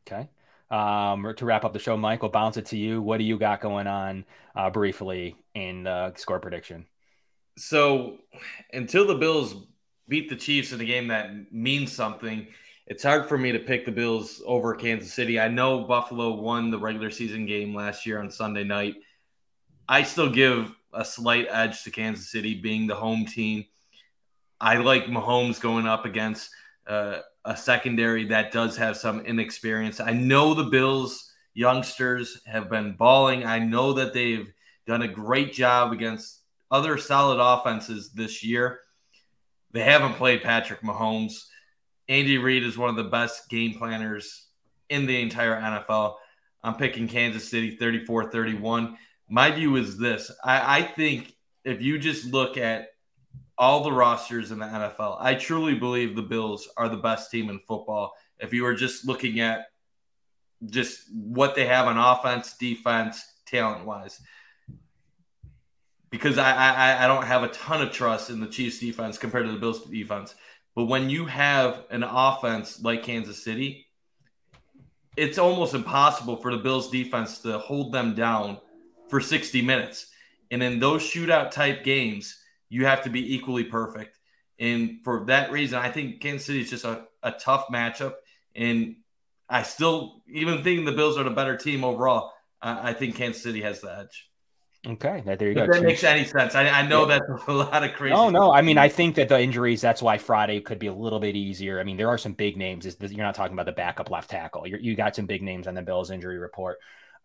[0.08, 0.30] Okay.
[0.70, 3.02] Um, to wrap up the show, Mike, we'll bounce it to you.
[3.02, 4.26] What do you got going on
[4.56, 6.86] uh, briefly in uh, score prediction?
[7.58, 8.20] So
[8.72, 9.56] until the Bills
[10.12, 12.46] beat the Chiefs in a game that means something,
[12.86, 15.40] it's hard for me to pick the Bills over Kansas City.
[15.40, 18.96] I know Buffalo won the regular season game last year on Sunday night.
[19.88, 23.64] I still give a slight edge to Kansas City being the home team.
[24.60, 26.50] I like Mahomes going up against
[26.86, 30.02] uh, a secondary that does have some inexperience.
[30.02, 33.46] I know the Bills youngsters have been balling.
[33.46, 34.52] I know that they've
[34.86, 38.81] done a great job against other solid offenses this year.
[39.72, 41.46] They haven't played Patrick Mahomes.
[42.08, 44.48] Andy Reid is one of the best game planners
[44.90, 46.16] in the entire NFL.
[46.64, 48.98] I'm picking Kansas City 34 31.
[49.30, 52.90] My view is this I, I, think if you just look at
[53.58, 57.50] all the rosters in the NFL, I truly believe the Bills are the best team
[57.50, 58.12] in football.
[58.40, 59.68] If you were just looking at
[60.66, 64.20] just what they have on offense, defense, talent wise
[66.12, 69.46] because I, I I don't have a ton of trust in the Chiefs defense compared
[69.48, 70.36] to the Bills defense.
[70.76, 73.88] But when you have an offense like Kansas City,
[75.18, 78.58] it's almost impossible for the Bills defense to hold them down
[79.10, 80.08] for 60 minutes.
[80.52, 82.38] And in those shootout type games,
[82.70, 84.18] you have to be equally perfect.
[84.60, 88.14] And for that reason, I think Kansas City is just a, a tough matchup.
[88.56, 88.96] And
[89.50, 92.32] I still, even think the Bills are the better team overall,
[92.62, 94.31] I, I think Kansas City has the edge.
[94.88, 95.64] Okay, there you go.
[95.66, 96.56] If that makes any sense.
[96.56, 97.20] I, I know yeah.
[97.20, 98.16] that's a lot of crazy.
[98.16, 98.52] No, no.
[98.52, 99.80] I mean, I think that the injuries.
[99.80, 101.80] That's why Friday could be a little bit easier.
[101.80, 102.88] I mean, there are some big names.
[103.00, 104.68] You're not talking about the backup left tackle.
[104.68, 106.80] You're, you got some big names on the Bills injury report.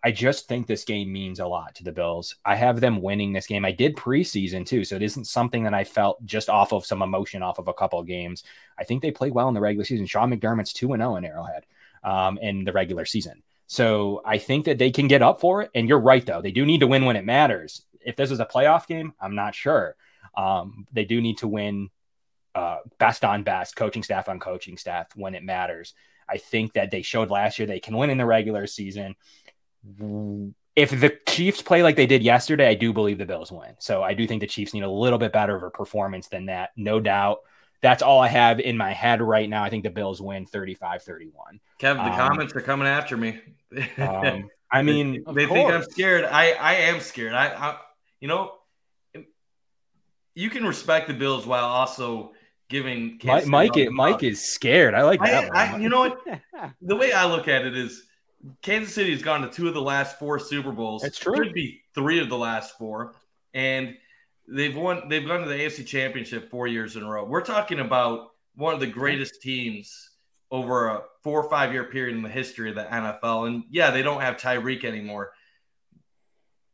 [0.05, 2.37] I just think this game means a lot to the Bills.
[2.45, 3.65] I have them winning this game.
[3.65, 7.01] I did preseason too, so it isn't something that I felt just off of some
[7.01, 8.45] emotion off of a couple of games.
[8.79, 10.07] I think they played well in the regular season.
[10.07, 11.65] Sean McDermott's two and zero oh in Arrowhead
[12.05, 13.43] um, in the regular season.
[13.67, 15.71] So I think that they can get up for it.
[15.75, 16.41] And you're right, though.
[16.41, 19.35] They do need to win when it matters if this is a playoff game, I'm
[19.35, 19.97] not sure.
[20.37, 21.91] Um, they do need to win
[22.55, 25.93] uh, best on best, coaching staff on coaching staff when it matters.
[26.29, 29.17] I think that they showed last year they can win in the regular season.
[30.77, 33.75] If the Chiefs play like they did yesterday, I do believe the Bills win.
[33.79, 36.47] So I do think the Chiefs need a little bit better of a performance than
[36.47, 37.41] that, no doubt.
[37.83, 39.63] That's all I have in my head right now.
[39.63, 41.61] I think the Bills win 35 31.
[41.79, 43.41] Kevin, the um, comments are coming after me.
[43.99, 46.25] Um, I mean, they, they think I'm scared.
[46.25, 47.35] I, I am scared.
[47.35, 47.79] I, I
[48.21, 48.53] you know,
[50.35, 52.33] you can respect the Bills while also
[52.69, 53.47] giving Mike.
[53.47, 54.95] Mike, it, Mike is scared.
[54.95, 55.55] I like that.
[55.55, 56.21] I, I, you know what?
[56.83, 58.03] the way I look at it is,
[58.63, 61.05] Kansas City has gone to two of the last four Super Bowls.
[61.05, 61.35] It's true.
[61.35, 63.15] Could be three of the last four,
[63.55, 63.95] and
[64.49, 65.09] they've won.
[65.09, 67.25] They've gone to the AFC Championship four years in a row.
[67.25, 70.06] We're talking about one of the greatest teams
[70.51, 73.49] over a four or five year period in the history of the NFL.
[73.49, 75.33] And yeah, they don't have Tyreek anymore,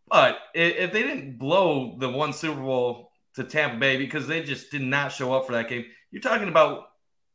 [0.08, 4.70] but if they didn't blow the one Super Bowl to Tampa Bay because they just
[4.70, 6.88] did not show up for that game, you're talking about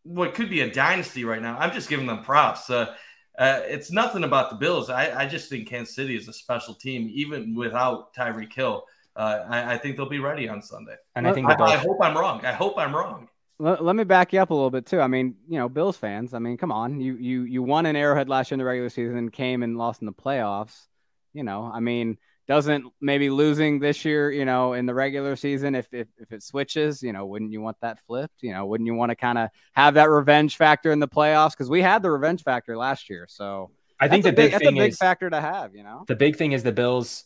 [0.03, 1.57] what could be a dynasty right now.
[1.57, 2.69] I'm just giving them props.
[2.69, 2.93] Uh,
[3.37, 4.89] uh, it's nothing about the Bills.
[4.89, 8.83] I, I, just think Kansas City is a special team, even without Tyreek Hill.
[9.15, 10.95] Uh, I, I, think they'll be ready on Sunday.
[11.15, 12.43] And I think I, I hope I'm wrong.
[12.45, 13.27] I hope I'm wrong.
[13.59, 15.01] Let, let, me back you up a little bit too.
[15.01, 16.33] I mean, you know, Bills fans.
[16.33, 18.89] I mean, come on, you you you won an Arrowhead last year in the regular
[18.89, 20.87] season, came and lost in the playoffs.
[21.33, 22.17] You know, I mean,
[22.47, 26.43] doesn't maybe losing this year, you know, in the regular season, if if, if it
[26.43, 28.41] switches, you know, wouldn't you want that flipped?
[28.41, 31.51] You know, wouldn't you want to kind of have that revenge factor in the playoffs?
[31.51, 33.25] Because we had the revenge factor last year.
[33.27, 36.05] So I think the big, big thing a big is, factor to have, you know.
[36.07, 37.25] The big thing is the Bills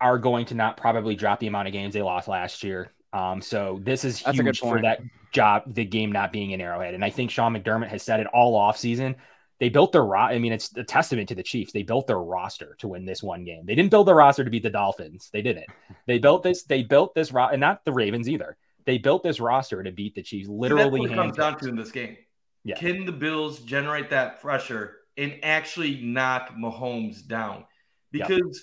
[0.00, 2.92] are going to not probably drop the amount of games they lost last year.
[3.16, 5.00] Um, so this is huge for that
[5.32, 6.94] job, the game not being an arrowhead.
[6.94, 9.16] And I think Sean McDermott has said it all off season
[9.58, 11.72] they built their ro- I mean, it's a testament to the Chiefs.
[11.72, 13.64] They built their roster to win this one game.
[13.64, 15.30] They didn't build their roster to beat the Dolphins.
[15.32, 15.66] They didn't.
[16.06, 16.64] They built this.
[16.64, 18.56] They built this ro- and not the Ravens either.
[18.84, 20.48] They built this roster to beat the Chiefs.
[20.48, 22.16] Literally, See, that's what it comes down to in this game.
[22.64, 22.76] Yeah.
[22.76, 27.64] Can the Bills generate that pressure and actually knock Mahomes down?
[28.12, 28.62] Because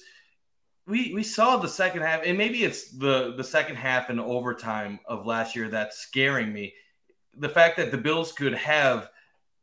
[0.86, 5.00] we we saw the second half, and maybe it's the the second half and overtime
[5.06, 6.74] of last year that's scaring me.
[7.38, 9.10] The fact that the Bills could have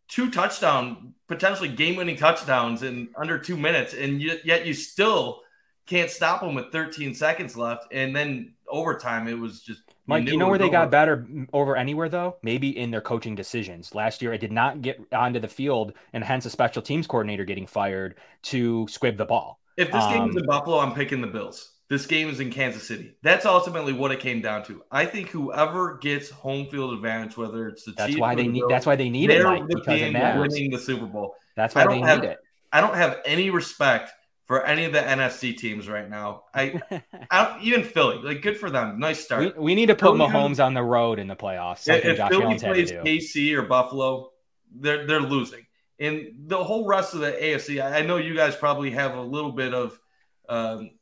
[0.09, 5.43] two touchdown, potentially game-winning touchdowns in under two minutes, and yet, yet you still
[5.87, 9.83] can't stop them with 13 seconds left, and then overtime it was just.
[10.07, 12.37] Mike, you know where they got better over anywhere though?
[12.43, 13.95] Maybe in their coaching decisions.
[13.95, 17.45] Last year, it did not get onto the field, and hence a special teams coordinator
[17.45, 19.60] getting fired to squib the ball.
[19.77, 21.73] If this game is Um, in Buffalo, I'm picking the Bills.
[21.89, 23.17] This game is in Kansas City.
[23.23, 24.83] That's ultimately what it came down to.
[24.93, 28.49] I think whoever gets home field advantage, whether it's the That's Chiefs why they the
[28.49, 30.53] need- that's why they need it, Mike, because it matters.
[30.53, 31.35] winning the Super Bowl.
[31.57, 32.39] That's I why don't they have- need it.
[32.73, 34.13] I don't have any respect
[34.47, 36.45] for any of the NFC teams right now.
[36.55, 36.81] I,
[37.31, 39.57] I don't, even Philly, like good for them, nice start.
[39.57, 41.89] We, we need to put Philly- Mahomes on the road in the playoffs.
[41.89, 43.33] If Josh Philly Allen's had to plays.
[43.35, 44.31] KC or Buffalo,
[44.73, 45.67] they're they're losing.
[46.01, 49.52] And the whole rest of the AFC, I know you guys probably have a little
[49.52, 50.01] bit of,
[50.48, 50.93] um,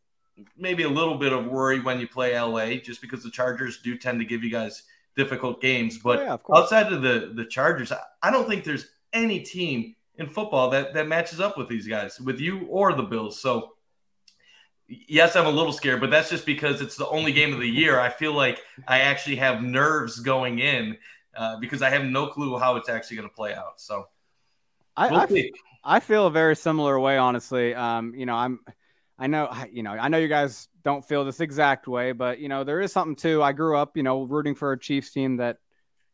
[0.56, 3.96] maybe a little bit of worry when you play LA, just because the Chargers do
[3.96, 4.82] tend to give you guys
[5.16, 5.98] difficult games.
[5.98, 9.94] But yeah, of outside of the the Chargers, I, I don't think there's any team
[10.16, 13.40] in football that that matches up with these guys, with you or the Bills.
[13.40, 13.74] So
[14.88, 17.68] yes, I'm a little scared, but that's just because it's the only game of the
[17.68, 18.00] year.
[18.00, 20.96] I feel like I actually have nerves going in
[21.36, 23.80] uh, because I have no clue how it's actually going to play out.
[23.80, 24.08] So
[24.98, 25.50] I, we'll I.
[25.84, 27.74] I feel a very similar way, honestly.
[27.74, 28.60] Um, you know, I'm,
[29.18, 32.48] I know, you know, I know you guys don't feel this exact way, but you
[32.48, 33.42] know, there is something too.
[33.42, 35.58] I grew up, you know, rooting for a Chiefs team that,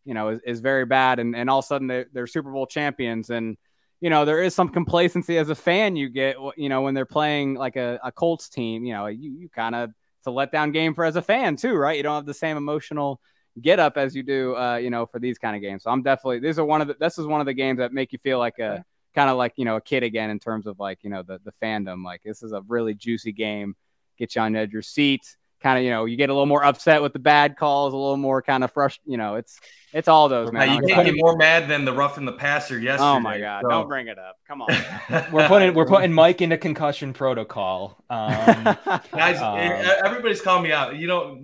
[0.05, 2.53] you know, is, is very bad, and and all of a sudden they, they're Super
[2.53, 3.57] Bowl champions, and
[4.01, 7.07] you know, there is some complacency as a fan you get, you know, when they're
[7.07, 8.85] playing like a, a Colts team.
[8.85, 11.75] You know, you you kind of it's a letdown game for as a fan too,
[11.75, 11.97] right?
[11.97, 13.21] You don't have the same emotional
[13.61, 15.83] get up as you do, uh, you know, for these kind of games.
[15.85, 17.93] So I'm definitely these are one of the this is one of the games that
[17.93, 20.67] make you feel like a kind of like you know a kid again in terms
[20.67, 22.05] of like you know the the fandom.
[22.05, 23.77] Like this is a really juicy game,
[24.19, 25.37] get you on edge your seat.
[25.63, 27.97] Kind of you know you get a little more upset with the bad calls, a
[27.97, 29.11] little more kind of frustrated.
[29.11, 29.59] You know it's
[29.95, 30.67] it's all those man.
[30.67, 33.05] Now, you can't get more mad than the rough in the passer yesterday.
[33.09, 33.63] Oh my god!
[33.63, 34.37] so- Don't bring it up.
[34.47, 34.69] Come on.
[35.33, 38.05] we're putting we're putting Mike into concussion protocol.
[38.11, 38.35] Um,
[39.13, 39.59] Guys, um,
[40.05, 40.97] everybody's calling me out.
[40.97, 41.39] You know,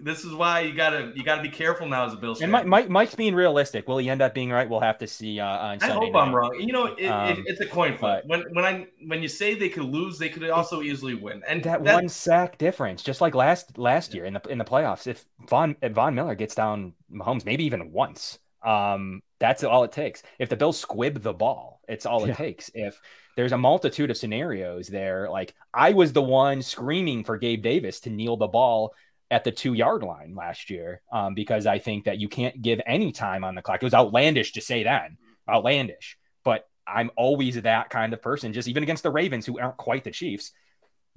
[0.00, 2.44] this is why you gotta you gotta be careful now as a Bills fan.
[2.46, 3.88] and Mike, Mike Mike's being realistic.
[3.88, 4.68] Will he end up being right?
[4.68, 6.06] We'll have to see uh, on I Sunday.
[6.06, 6.54] hope I'm wrong.
[6.60, 8.22] You know, it, it, Um, it's a coin flip.
[8.26, 11.42] When when I when you say they could lose, they could also easily win.
[11.48, 14.64] And that, that- one sack difference, just like last last year in the in the
[14.64, 15.06] playoffs.
[15.06, 19.92] If Von if Von Miller gets down Mahomes, maybe even once, um, that's all it
[19.92, 20.22] takes.
[20.38, 22.34] If the Bills squib the ball, it's all it Yeah.
[22.34, 22.70] takes.
[22.74, 23.00] If
[23.36, 28.00] there's a multitude of scenarios there, like I was the one screaming for Gabe Davis
[28.00, 28.94] to kneel the ball
[29.30, 32.80] at the two yard line last year, um, because I think that you can't give
[32.86, 33.82] any time on the clock.
[33.82, 35.10] It was outlandish to say that,
[35.48, 38.52] outlandish, but I'm always that kind of person.
[38.52, 40.52] Just even against the Ravens, who aren't quite the Chiefs,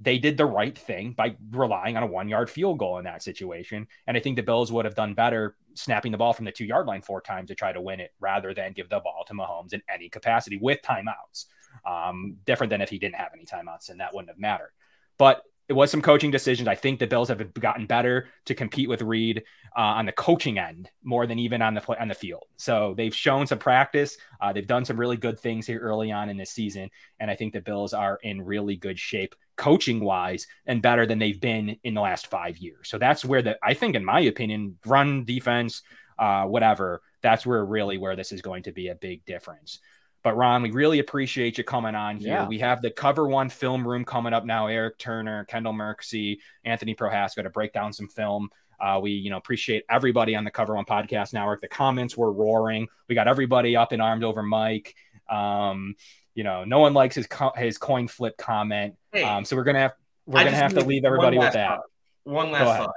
[0.02, 3.22] they did the right thing by relying on a one yard field goal in that
[3.22, 3.86] situation.
[4.06, 6.64] And I think the Bills would have done better snapping the ball from the two
[6.64, 9.34] yard line four times to try to win it rather than give the ball to
[9.34, 11.46] Mahomes in any capacity with timeouts.
[11.86, 14.72] Um, different than if he didn't have any timeouts, and that wouldn't have mattered.
[15.16, 16.68] But it was some coaching decisions.
[16.68, 19.42] I think the Bills have gotten better to compete with Reid
[19.74, 22.44] uh, on the coaching end more than even on the on the field.
[22.58, 24.18] So they've shown some practice.
[24.38, 27.36] Uh, they've done some really good things here early on in this season, and I
[27.36, 31.78] think the Bills are in really good shape coaching wise and better than they've been
[31.84, 32.90] in the last five years.
[32.90, 35.80] So that's where the I think, in my opinion, run defense,
[36.18, 37.00] uh, whatever.
[37.22, 39.80] That's where really where this is going to be a big difference.
[40.22, 42.28] But Ron, we really appreciate you coming on here.
[42.28, 42.46] Yeah.
[42.48, 44.68] We have the Cover One film room coming up now.
[44.68, 48.50] Eric Turner, Kendall Merksey, Anthony Prohaska to break down some film.
[48.80, 51.60] Uh, we, you know, appreciate everybody on the Cover One podcast network.
[51.60, 52.88] The comments were roaring.
[53.08, 54.94] We got everybody up and armed over Mike.
[55.28, 55.94] Um,
[56.34, 58.94] you know, no one likes his co- his coin flip comment.
[59.12, 59.92] Hey, um, so we're gonna have
[60.26, 61.68] we're I gonna have to leave everybody with that.
[61.68, 61.80] thought.
[62.24, 62.94] One last thought.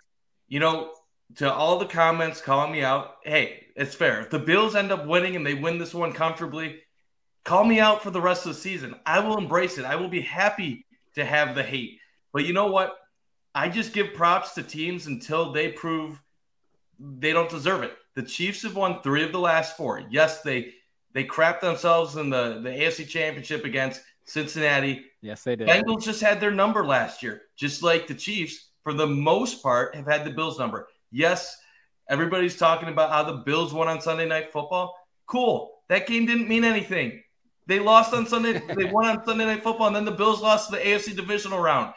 [0.48, 0.92] You know,
[1.38, 4.22] to all the comments calling me out, hey, it's fair.
[4.22, 6.82] If the Bills end up winning and they win this one comfortably,
[7.46, 8.96] call me out for the rest of the season.
[9.06, 9.86] I will embrace it.
[9.86, 12.00] I will be happy to have the hate.
[12.34, 12.98] But you know what?
[13.54, 16.22] I just give props to teams until they prove
[17.00, 17.94] they don't deserve it.
[18.16, 20.04] The Chiefs have won three of the last four.
[20.10, 20.74] Yes, they
[21.14, 25.06] they crapped themselves in the, the AFC championship against Cincinnati.
[25.22, 25.68] Yes, they did.
[25.68, 29.96] Bengals just had their number last year, just like the Chiefs, for the most part,
[29.96, 30.88] have had the Bills number.
[31.12, 31.58] Yes,
[32.10, 34.94] everybody's talking about how the Bills won on Sunday Night Football.
[35.26, 35.72] Cool.
[35.88, 37.22] That game didn't mean anything.
[37.68, 38.62] They lost on Sunday.
[38.76, 41.60] they won on Sunday Night Football, and then the Bills lost to the AFC divisional
[41.60, 41.94] round.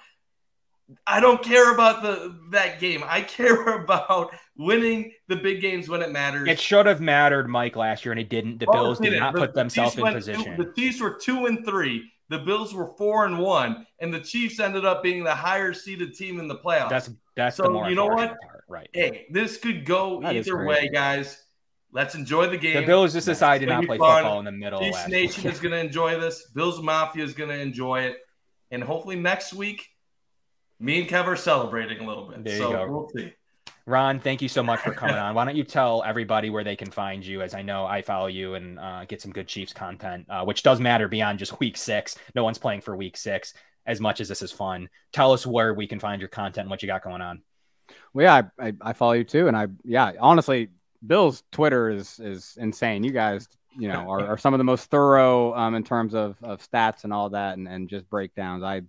[1.07, 3.05] I don't care about the that game.
[3.07, 6.49] I care about winning the big games when it matters.
[6.49, 8.59] It should have mattered, Mike, last year, and it didn't.
[8.59, 9.35] The Oh, Bills did didn't.
[9.35, 10.57] The- put themselves in position.
[10.57, 12.11] Two, the Chiefs were two and three.
[12.31, 16.15] The Bills were four and one, and the Chiefs ended up being the higher seeded
[16.15, 16.90] team in the playoffs.
[16.90, 18.39] That's that's so the more you know what?
[18.40, 18.89] part, right?
[18.93, 21.43] Hey, this could go That is either way, guys.
[21.99, 22.77] Let's enjoy the game.
[22.77, 24.23] The Bills just It's decided to not play fun.
[24.23, 26.47] football in the middle of Chiefs Nation is going to enjoy this.
[26.55, 28.19] Bills Mafia is going to enjoy it,
[28.70, 29.85] and hopefully next week,
[30.79, 32.45] me and Kev are celebrating a little bit.
[32.45, 32.89] There you so go.
[32.89, 33.33] we'll see.
[33.85, 35.35] Ron, thank you so much for coming on.
[35.35, 37.43] Why don't you tell everybody where they can find you?
[37.43, 40.62] As I know I follow you and uh, get some good Chiefs content, uh, which
[40.62, 42.16] does matter beyond just week six.
[42.33, 43.55] No one's playing for week six
[43.87, 44.89] as much as this is fun.
[45.12, 47.43] Tell us where we can find your content and what you got going on.
[48.12, 50.69] Well, yeah, I, I, I follow you too, and I yeah, honestly,
[51.07, 53.05] Bill's Twitter is is insane.
[53.05, 53.49] You guys,
[53.79, 57.05] you know, are, are some of the most thorough um, in terms of, of stats
[57.05, 58.62] and all that, and, and just breakdowns.
[58.62, 58.83] I,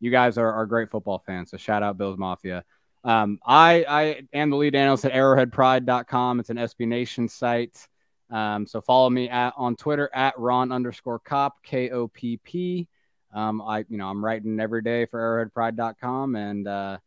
[0.00, 2.64] you guys are, are great football fans, so shout out Bills Mafia.
[3.04, 6.40] Um, I I am the lead analyst at ArrowheadPride.com.
[6.40, 7.86] It's an SB Nation site.
[8.30, 12.88] Um, so follow me at on Twitter at Ron underscore Kopp K O P P.
[13.32, 16.68] Um, I you know I'm writing every day for ArrowheadPride.com and.
[16.68, 16.98] Uh,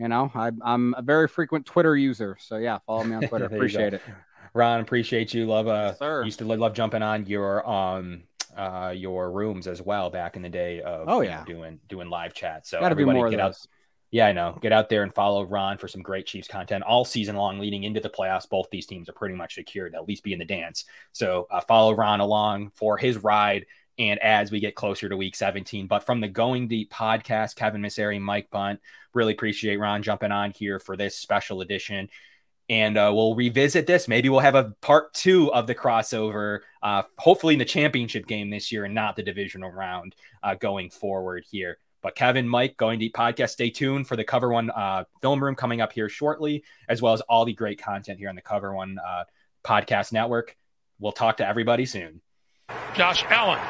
[0.00, 3.44] you know, I, I'm a very frequent Twitter user, so yeah, follow me on Twitter.
[3.44, 4.02] Appreciate it.
[4.54, 5.46] Ron, appreciate you.
[5.46, 6.24] Love uh sir.
[6.24, 8.22] used to love jumping on your um
[8.56, 11.44] uh your rooms as well back in the day of Oh, you know, yeah.
[11.44, 12.66] doing doing live chat.
[12.66, 13.56] So Gotta everybody get out.
[14.10, 14.58] Yeah, I know.
[14.60, 17.84] Get out there and follow Ron for some great Chiefs content all season long leading
[17.84, 18.48] into the playoffs.
[18.48, 20.84] Both these teams are pretty much secured at least be in the dance.
[21.12, 23.66] So uh, follow Ron along for his ride
[24.00, 25.86] and as we get closer to week 17.
[25.86, 28.80] But from the Going Deep podcast, Kevin Misseri, Mike Bunt,
[29.12, 32.08] really appreciate Ron jumping on here for this special edition.
[32.70, 34.08] And uh, we'll revisit this.
[34.08, 38.48] Maybe we'll have a part two of the crossover, uh, hopefully in the championship game
[38.48, 41.76] this year and not the divisional round uh, going forward here.
[42.00, 45.54] But Kevin, Mike, Going Deep podcast, stay tuned for the Cover One uh, film room
[45.54, 48.74] coming up here shortly, as well as all the great content here on the Cover
[48.74, 49.24] One uh,
[49.62, 50.56] podcast network.
[50.98, 52.22] We'll talk to everybody soon.
[52.94, 53.60] Josh Allen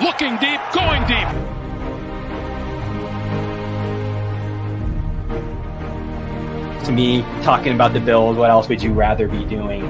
[0.00, 1.28] looking deep, going deep.
[6.86, 9.82] To me, talking about the Bills, what else would you rather be doing?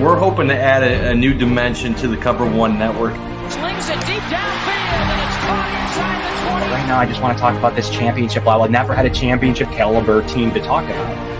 [0.00, 3.14] We're hoping to add a, a new dimension to the Cover One network.
[3.50, 6.72] Slings it deep downfield, and it's caught inside the 20.
[6.72, 8.62] Right now, I just want to talk about this championship level.
[8.62, 11.31] I've never had a championship caliber team to talk about.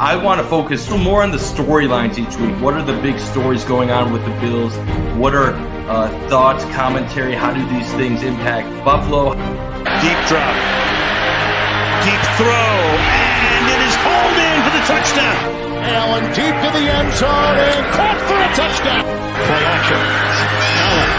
[0.00, 2.54] I want to focus more on the storylines each week.
[2.62, 4.76] What are the big stories going on with the Bills?
[5.18, 5.54] What are
[5.90, 7.34] uh, thoughts, commentary?
[7.34, 9.34] How do these things impact Buffalo?
[9.34, 10.54] Deep drop.
[12.06, 12.78] Deep throw.
[13.58, 15.34] And it is called in for the touchdown.
[15.82, 19.02] Allen deep to the end zone and caught for a touchdown.
[19.02, 19.98] Play action.
[20.78, 21.10] Allen.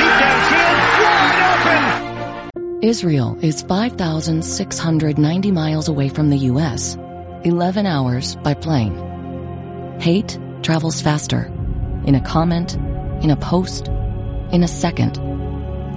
[0.00, 0.80] Deep downfield.
[1.04, 2.80] Wide open.
[2.82, 6.96] Israel is 5,690 miles away from the U.S.,
[7.46, 8.96] 11 hours by plane.
[10.00, 11.44] Hate travels faster.
[12.04, 12.74] In a comment,
[13.22, 13.86] in a post,
[14.50, 15.14] in a second.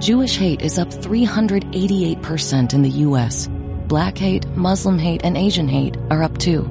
[0.00, 3.48] Jewish hate is up 388% in the U.S.
[3.88, 6.62] Black hate, Muslim hate, and Asian hate are up too.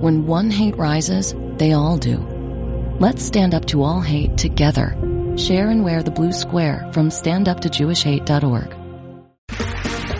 [0.00, 2.16] When one hate rises, they all do.
[2.98, 4.96] Let's stand up to all hate together.
[5.36, 8.73] Share and wear the blue square from standuptojewishhate.org.